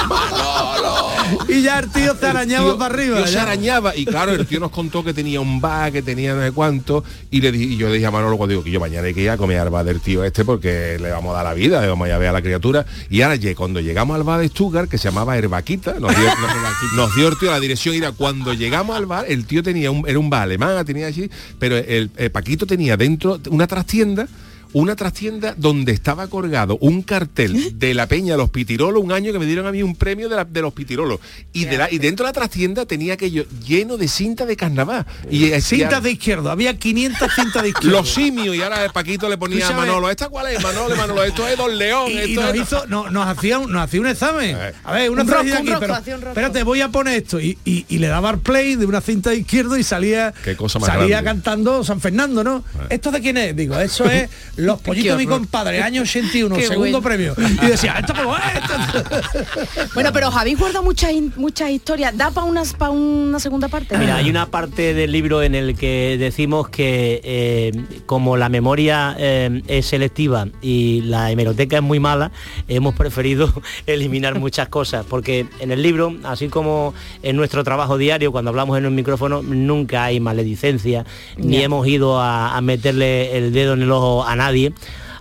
[0.09, 1.11] ¡Manolo!
[1.49, 3.27] Y ya el tío se arañaba para arriba.
[3.27, 6.43] se arañaba y claro, el tío nos contó que tenía un bar, que tenía no
[6.43, 8.81] sé cuánto y le di- y yo le dije a Manolo cuando digo que yo
[8.81, 11.37] mañana hay que ir a comer al bar del tío este porque le vamos a
[11.37, 14.25] dar la vida, le vamos a ver a la criatura y ahora cuando llegamos al
[14.25, 17.61] bar de Stuttgart que se llamaba Herbaquita, nos dio, nos- nos dio el tío la
[17.61, 20.85] dirección y era cuando llegamos al bar, el tío tenía un, era un bar alemán,
[20.85, 24.27] tenía allí, pero el, el Paquito tenía dentro una trastienda
[24.73, 29.33] una trastienda donde estaba colgado un cartel de la Peña de los Pitirolos, un año
[29.33, 31.21] que me dieron a mí un premio de, la- de los Pitirolos.
[31.53, 35.07] Y, de la- y dentro de la trastienda tenía aquello lleno de cinta de carnaval.
[35.31, 37.99] Y eh, Cintas de izquierdo, había 500 cintas de izquierdo.
[37.99, 39.73] los simios y ahora el Paquito le ponía a.
[39.73, 40.63] Manolo, ¿esta cuál es?
[40.63, 42.61] Manolo, Manolo, esto es Don León, y, y esto nos es...
[42.63, 44.57] hizo, no, nos hacía un, nos hacía un examen.
[44.59, 44.73] Eh.
[44.85, 47.15] A ver, una Un rosco, aquí, un rosco, pero hacía un espérate, voy a poner
[47.23, 47.41] esto.
[47.41, 50.57] Y, y- y le daba al play de una cinta de izquierdo y salía, Qué
[50.57, 51.25] cosa más salía grande.
[51.43, 52.65] cantando San Fernando, ¿no?
[52.89, 53.55] ¿Esto de quién es?
[53.57, 54.29] Digo, eso es
[54.61, 57.03] Los Pollitos de mi compadre, año 81, Qué segundo bueno.
[57.03, 57.35] premio.
[57.63, 59.91] Y decía, esto es, esto?
[59.95, 62.17] Bueno, pero os habéis guardado muchas muchas historias.
[62.17, 63.97] ¿Da para unas para una segunda parte?
[63.97, 67.73] Mira, hay una parte del libro en el que decimos que eh,
[68.07, 72.31] como la memoria eh, es selectiva y la hemeroteca es muy mala,
[72.69, 73.53] hemos preferido
[73.87, 78.77] eliminar muchas cosas, porque en el libro, así como en nuestro trabajo diario, cuando hablamos
[78.79, 81.05] en un micrófono, nunca hay maledicencia,
[81.37, 84.50] ni hemos ido a, a meterle el dedo en el ojo a nadie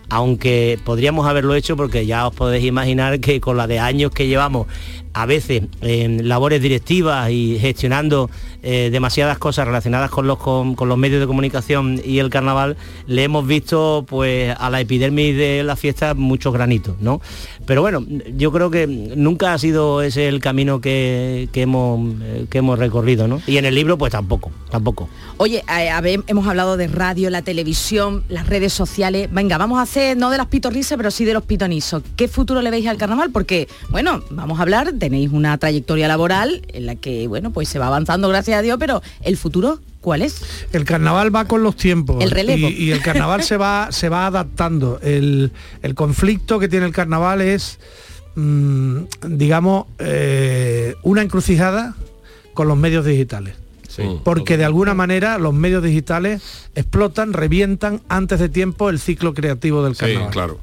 [0.09, 4.27] aunque podríamos haberlo hecho porque ya os podéis imaginar que con la de años que
[4.27, 4.67] llevamos
[5.13, 8.29] a veces en labores directivas y gestionando
[8.63, 13.23] eh, demasiadas cosas relacionadas con los con, los medios de comunicación y el carnaval le
[13.23, 17.21] hemos visto pues a la epidermis de la fiesta muchos granitos no
[17.65, 18.03] pero bueno
[18.35, 22.79] yo creo que nunca ha sido ese el camino que, que hemos eh, que hemos
[22.79, 25.09] recorrido no y en el libro pues tampoco tampoco
[25.41, 29.29] Oye, a ver, hemos hablado de radio, la televisión, las redes sociales.
[29.31, 32.03] Venga, vamos a hacer no de las pitorrisas, pero sí de los pitonisos.
[32.17, 33.31] ¿Qué futuro le veis al carnaval?
[33.31, 37.79] Porque, bueno, vamos a hablar, tenéis una trayectoria laboral en la que, bueno, pues se
[37.79, 40.41] va avanzando, gracias a Dios, pero el futuro, ¿cuál es?
[40.73, 42.23] El carnaval va con los tiempos.
[42.23, 42.67] El relevo.
[42.69, 44.99] Y, y el carnaval se va, se va adaptando.
[45.01, 47.79] El, el conflicto que tiene el carnaval es,
[48.35, 48.97] mm,
[49.27, 51.95] digamos, eh, una encrucijada
[52.53, 53.55] con los medios digitales.
[54.23, 56.41] Porque de alguna manera los medios digitales
[56.73, 60.29] explotan, revientan antes de tiempo el ciclo creativo del Sí, carnaval.
[60.31, 60.59] claro.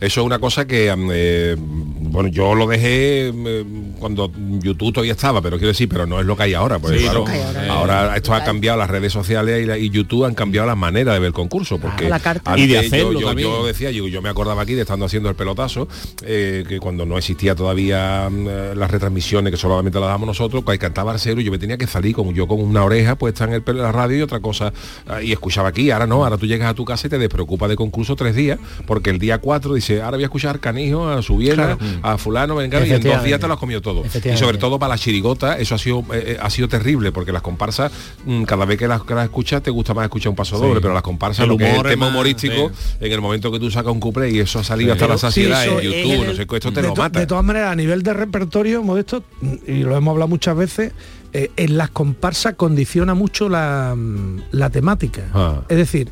[0.00, 3.64] Eso es una cosa que, am, eh, bueno, yo lo dejé eh,
[3.98, 4.30] cuando
[4.60, 6.78] YouTube todavía estaba, pero quiero decir, pero no es lo que hay ahora.
[6.78, 7.72] Pues Sí, claro, lo que hay ahora.
[8.02, 11.12] ahora esto ha cambiado, las redes sociales y, la- y YouTube han cambiado la manera
[11.14, 11.78] de ver el concurso.
[11.78, 12.52] Porque la carta.
[12.52, 13.48] antes Y de yo- hacerlo yo, también.
[13.48, 15.88] yo decía, yo, yo me acordaba aquí de estando haciendo el pelotazo,
[16.24, 20.62] eh, que cuando no existía todavía mm, eh, las retransmisiones, que solamente las damos nosotros,
[20.64, 23.44] que cantaba Arcero y yo me tenía que salir como yo con una oreja puesta
[23.44, 24.72] en el la radio y otra cosa
[25.08, 27.68] ah, y escuchaba aquí, ahora no, ahora tú llegas a tu casa y te despreocupas
[27.68, 31.22] de concurso tres días, porque el día 4 dice, ahora voy a escuchar Canijo, a
[31.22, 34.04] Subiela, a fulano, vengano, y en dos días te lo has comido todo.
[34.04, 37.32] Y sobre todo para la chirigota, eso ha sido eh, eh, ha sido terrible, porque
[37.32, 37.90] las comparsas,
[38.24, 40.62] mm, cada vez que las, que las escuchas, te gusta más escuchar un paso Sí.
[40.62, 42.70] doble, pero las comparsas, El lo que es el tema más- humorístico,
[43.00, 45.18] en el momento que tú sacas un cuplé y eso ha salido hasta Pero la
[45.18, 47.20] saciedad en YouTube, eh, no sé esto te lo mata.
[47.20, 49.22] De todas maneras, a nivel de repertorio, Modesto,
[49.66, 50.92] y lo hemos hablado muchas veces,
[51.32, 55.24] eh, en las comparsas condiciona mucho la, mm, la temática.
[55.34, 55.60] Ah.
[55.68, 56.08] Es decir,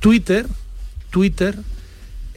[0.00, 0.46] Twitter,
[1.10, 1.56] Twitter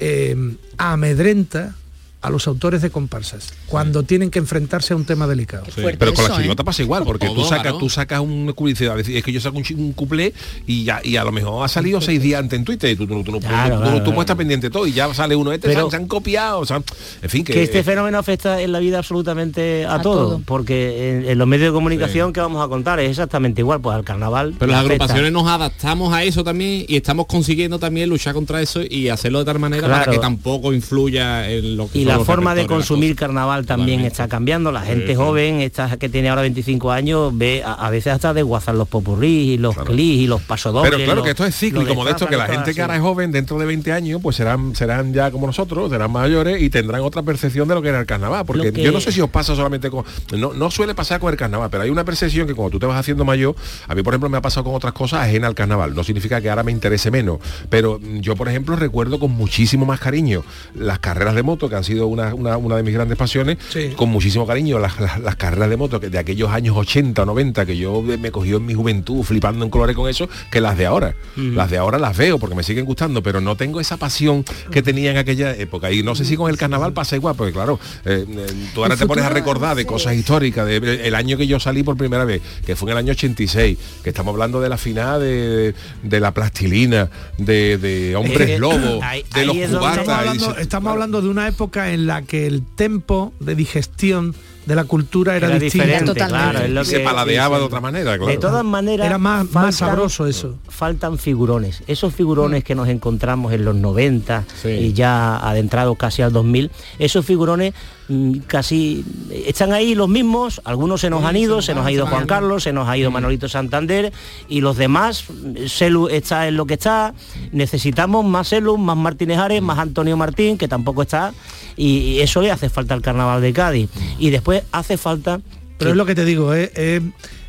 [0.01, 0.35] eh,
[0.77, 1.75] amedrenta
[2.21, 5.63] a los autores de comparsas cuando tienen que enfrentarse a un tema delicado.
[5.97, 9.23] pero con la chirigota pasa igual, porque Todo, tú sacas, tú sacas una publicidad, es
[9.23, 10.33] que yo saco un, un cuplé
[10.67, 13.07] y ya y a lo mejor ha salido seis días antes en Twitter y tú,
[13.07, 14.21] tú, tú, tú- Claro, tú- claro, tú puedes claro.
[14.21, 16.59] estar pendiente de todo y ya sale uno este, se Pero- han- se han copiado,
[16.59, 16.81] o sea,
[17.21, 20.41] en fin, que, que este fenómeno afecta en la vida absolutamente a, A todo, todo.
[20.45, 23.95] porque en, en los medios de comunicación que vamos a contar es exactamente igual, pues
[23.95, 24.53] al carnaval.
[24.59, 25.03] Pero las afecta.
[25.05, 29.39] agrupaciones nos adaptamos a eso también y estamos consiguiendo también luchar contra eso y hacerlo
[29.39, 33.65] de tal manera para que tampoco influya en lo que la forma de consumir carnaval
[33.65, 34.71] también está cambiando.
[34.71, 35.15] La gente Sí, sí.
[35.15, 39.51] joven, esta que tiene ahora 25 años, ve a, a veces hasta desguazar los popurrí
[39.53, 40.91] y los clics y los pasodobles.
[40.91, 42.95] Pero claro los- que esto es cíclico, como de esto, que la gente que ahora
[42.95, 46.69] es joven, dentro de 20 años, pues serán serán ya como nosotros, serán mayores y
[46.69, 48.45] tendrán otra percepción de lo que era el carnaval.
[48.45, 50.03] Porque que- yo no sé si os pasa solamente con...
[50.37, 52.85] No, no suele pasar con el carnaval, pero hay una percepción que cuando tú te
[52.85, 53.55] vas haciendo mayor,
[53.87, 55.93] a mí por ejemplo me ha pasado con otras cosas ajenas al carnaval.
[55.95, 57.39] No significa que ahora me interese menos.
[57.69, 60.43] Pero yo por ejemplo recuerdo con muchísimo más cariño
[60.75, 63.57] las carreras de moto, que han sido una, una- una de mis grandes pasiones,
[63.95, 67.25] con muchísimo cariño las, las- las carreras de moto que de aquellos años 80 o
[67.25, 70.77] 90 que yo me cogió en mi juventud flipando en colores con eso, que las
[70.77, 71.15] de ahora.
[71.35, 74.81] Las de ahora las veo porque me siguen gustando, pero no tengo esa pasión que
[74.81, 75.91] tenía en aquella época.
[75.91, 78.93] Y no sé si con el carnaval pasa igual, porque claro, eh, eh, tú ahora
[78.95, 80.77] El te pones a recordar de cosas históricas, de
[81.07, 84.09] el año que yo salí por primera vez, que fue en el año 86, que
[84.09, 85.73] estamos hablando de la final de,
[86.03, 90.07] de la plastilina, de, de hombres Eh, ahí- de los es cubatas.
[90.07, 94.33] Hablando, estamos hablando de una época en la que el tempo de digestión
[94.65, 95.87] de la cultura era, Era distinto.
[95.87, 97.65] diferente, claro, es lo Y se que- paladeaba sí, de sí.
[97.65, 98.31] otra manera, claro.
[98.31, 100.55] De todas maneras, Era más- más sabroso eso.
[100.69, 101.81] Faltan figurones.
[101.87, 106.69] Esos figurones que nos encontramos en los 90 y ya adentrados casi al 2000,
[106.99, 108.00] esos figurones mm,
[108.47, 109.05] casi
[109.45, 112.63] están ahí los mismos, algunos se nos han ido, se nos ha ido Juan Carlos,
[112.63, 114.11] se nos ha ido Manolito Santander
[114.49, 117.13] y los demás, mm, Celu está en lo que está,
[117.51, 121.33] necesitamos más Celu, más Martínez Ares, más Antonio Martín, que tampoco está,
[121.77, 123.89] y, y eso le hace falta al carnaval de Cádiz.
[124.19, 125.39] Y después hace falta
[125.77, 127.01] Pero es lo que te digo, eh, eh,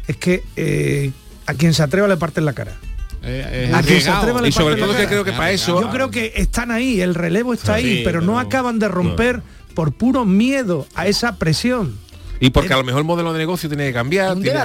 [0.06, 1.10] es que eh,
[1.46, 2.72] a quien se atreva le parten la cara.
[3.24, 5.08] Eh, a quien se atreva le Y sobre todo que cara.
[5.08, 8.20] creo que para eso- Yo creo que están ahí, el relevo está Sí, ahí, pero
[8.20, 9.42] no acaban de romper
[9.74, 11.98] por puro miedo a esa presión.
[12.46, 14.58] Y porque a lo mejor el modelo de negocio tiene que cambiar, tiene-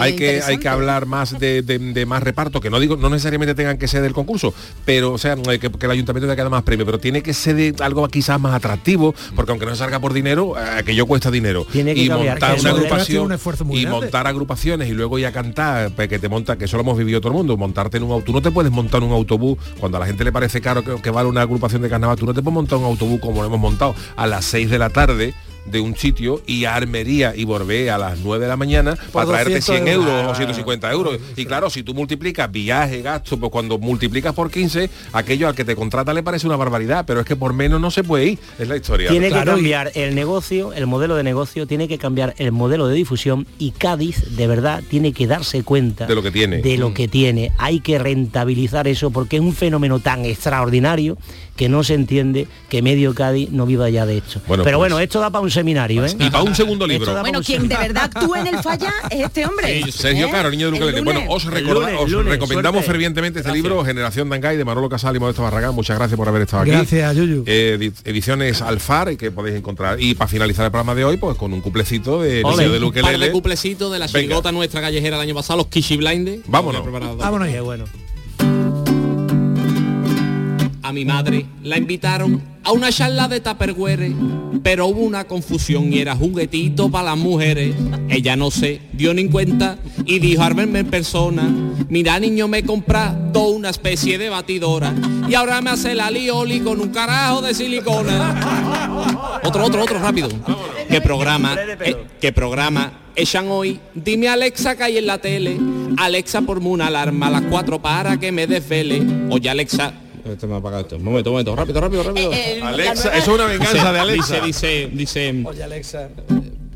[0.00, 3.10] hay, que, hay que hablar más de, de- de más reparto, que no digo, no
[3.10, 4.54] necesariamente tengan que ser del concurso,
[4.84, 7.22] pero o sea, no hay que, que el ayuntamiento te queda más premio, pero tiene
[7.22, 11.06] que ser de algo quizás más atractivo, porque aunque no salga por dinero, eh, aquello
[11.06, 11.66] cuesta dinero.
[11.70, 12.34] Tiene que y cambiar.
[12.40, 14.00] montar Que una agrupación tiene un esfuerzo muy y grande.
[14.00, 17.20] montar agrupaciones y luego ya cantar, pues, que te monta, que eso lo hemos vivido
[17.20, 19.98] todo el mundo, montarte en un autobús, no te puedes montar en un autobús, cuando
[19.98, 22.32] a la gente le parece caro que, que vale una agrupación de carnaval, tú no
[22.32, 25.34] te puedes montar un autobús como lo hemos montado a las 6 de la tarde
[25.70, 29.26] de un sitio y a Armería y Borbé a las 9 de la mañana para
[29.26, 30.32] traerte 200 100 euros euros.
[30.32, 31.18] o 150 euros.
[31.36, 35.64] Y claro, si tú multiplicas viaje, gasto, pues cuando multiplicas por 15, aquello al que
[35.64, 38.38] te contrata le parece una barbaridad, pero es que por menos no se puede ir,
[38.58, 39.10] es la historia.
[39.10, 42.52] Tiene que Claro, y- cambiar el negocio, el modelo de negocio, tiene que cambiar el
[42.52, 46.58] modelo de difusión y Cádiz de verdad tiene que darse cuenta De lo que tiene.
[46.62, 46.94] de lo Mm.
[46.94, 47.52] que tiene.
[47.58, 51.16] Hay que rentabilizar eso porque es un fenómeno tan extraordinario
[51.58, 54.40] que no se entiende que medio Cádiz no viva ya de esto.
[54.46, 56.16] Bueno, Pero pues- bueno, esto da para un seminario, ¿eh?
[56.18, 57.20] Y para un segundo libro.
[57.20, 59.90] Bueno, quien de verdad actúa en el falla es este hombre.
[59.92, 60.30] Sergio ¿Eh?
[60.30, 61.02] Caro, niño de Ukelele.
[61.02, 62.92] Bueno, os, El recorda- lunes, os lunes, recomendamos suerte.
[62.92, 65.74] fervientemente este libro, Generación Dangay, de Manolo Casal y Modesto Barragán.
[65.74, 66.70] Muchas gracias por haber estado aquí.
[66.70, 67.42] Gracias, Yuyu.
[67.46, 70.00] Eh, edi- ediciones Alfar, que podéis encontrar.
[70.00, 72.84] Y para finalizar el programa de hoy, pues con un cuplecito de Ole, Niño de
[72.84, 73.32] un par de Ukelele.
[73.32, 74.20] cuplecitos de la Venga.
[74.20, 76.42] chirigota nuestra callejera del año pasado, los Kishi Blinders.
[76.46, 76.82] Vámonos.
[77.18, 77.84] Vámonos Qué bueno.
[80.88, 84.10] A mi madre la invitaron a una charla de Tupperware,
[84.62, 87.74] pero hubo una confusión y era juguetito para las mujeres.
[88.08, 89.76] Ella no se dio ni cuenta
[90.06, 91.46] y dijo al verme en persona,
[91.90, 94.94] mira niño me compra toda una especie de batidora
[95.28, 99.38] y ahora me hace la lioli con un carajo de silicona.
[99.44, 100.30] Otro, otro, otro, rápido.
[100.88, 101.54] ¿Qué programa?
[101.84, 102.92] eh, ¿Qué programa?
[103.14, 105.58] Echan hoy, dime Alexa que hay en la tele.
[105.98, 109.02] Alexa por una alarma a las 4 para que me desvele.
[109.28, 109.92] Oye Alexa.
[110.32, 110.96] Este me ha apagado esto.
[110.96, 112.32] Un momento, un momento, rápido, rápido, rápido.
[112.32, 114.40] Eh, eh, Alexa, eso es una venganza de Alexa.
[114.40, 115.42] Dice, dice, dice.
[115.44, 116.08] Oye, Alexa.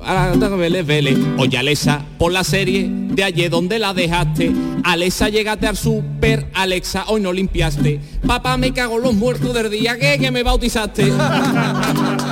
[0.05, 1.16] Ahora que vele, vele.
[1.38, 4.53] Oye Alexa, por la serie de ayer donde la dejaste.
[4.82, 6.46] Alexa, llégate al super.
[6.55, 8.00] Alexa, hoy no limpiaste.
[8.26, 11.12] Papá, me cago en los muertos del día que, que me bautizaste.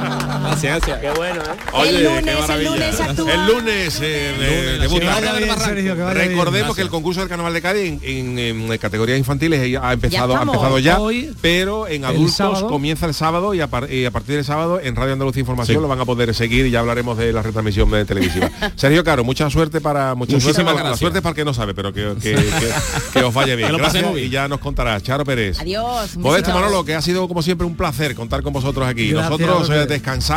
[0.50, 0.98] Gracias, gracias.
[1.00, 1.56] Qué bueno, ¿eh?
[1.72, 2.70] Oye, El qué lunes, el maravilla.
[2.70, 3.34] lunes actúa.
[3.34, 5.00] El lunes, eh, de- debuta.
[5.00, 6.30] Que vaya bien, Sergio, que vaya bien.
[6.30, 9.92] Recordemos que el concurso del Carnaval de Cádiz en, en- en categorías infantiles ya ha
[9.92, 10.54] empezado, ha estamos.
[10.56, 14.10] empezado ya, Hoy, pero en el adultos comienza el sábado y a, par- y a
[14.10, 17.16] partir del sábado en Radio Andalucía Información lo van a poder seguir y ya hablaremos
[17.16, 18.50] de la retransmisión de televisiva.
[18.76, 21.44] Sergio Caro, mucha suerte para mucha Muchísimas suerte para, la suerte es para el que
[21.44, 23.68] no sabe, pero que, que- que- que os vaya bien.
[23.68, 24.26] Que lo Gracias pasemos bien.
[24.28, 25.60] y ya nos contará Charo Pérez.
[25.60, 26.16] Adiós.
[26.16, 26.50] Modesto.
[26.52, 29.10] Manolo, que ha sido como siempre un placer contar con vosotros aquí.
[29.10, 29.86] Gracias, Nosotros eh,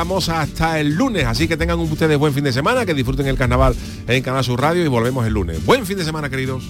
[0.03, 3.73] Hasta el lunes, así que tengan ustedes buen fin de semana, que disfruten el carnaval
[4.05, 5.65] en Canal Sur Radio y volvemos el lunes.
[5.65, 6.65] Buen fin de semana, queridos.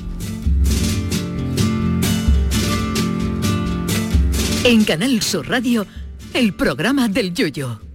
[4.64, 5.88] En Canal Sur Radio,
[6.36, 7.93] el programa del Yoyo.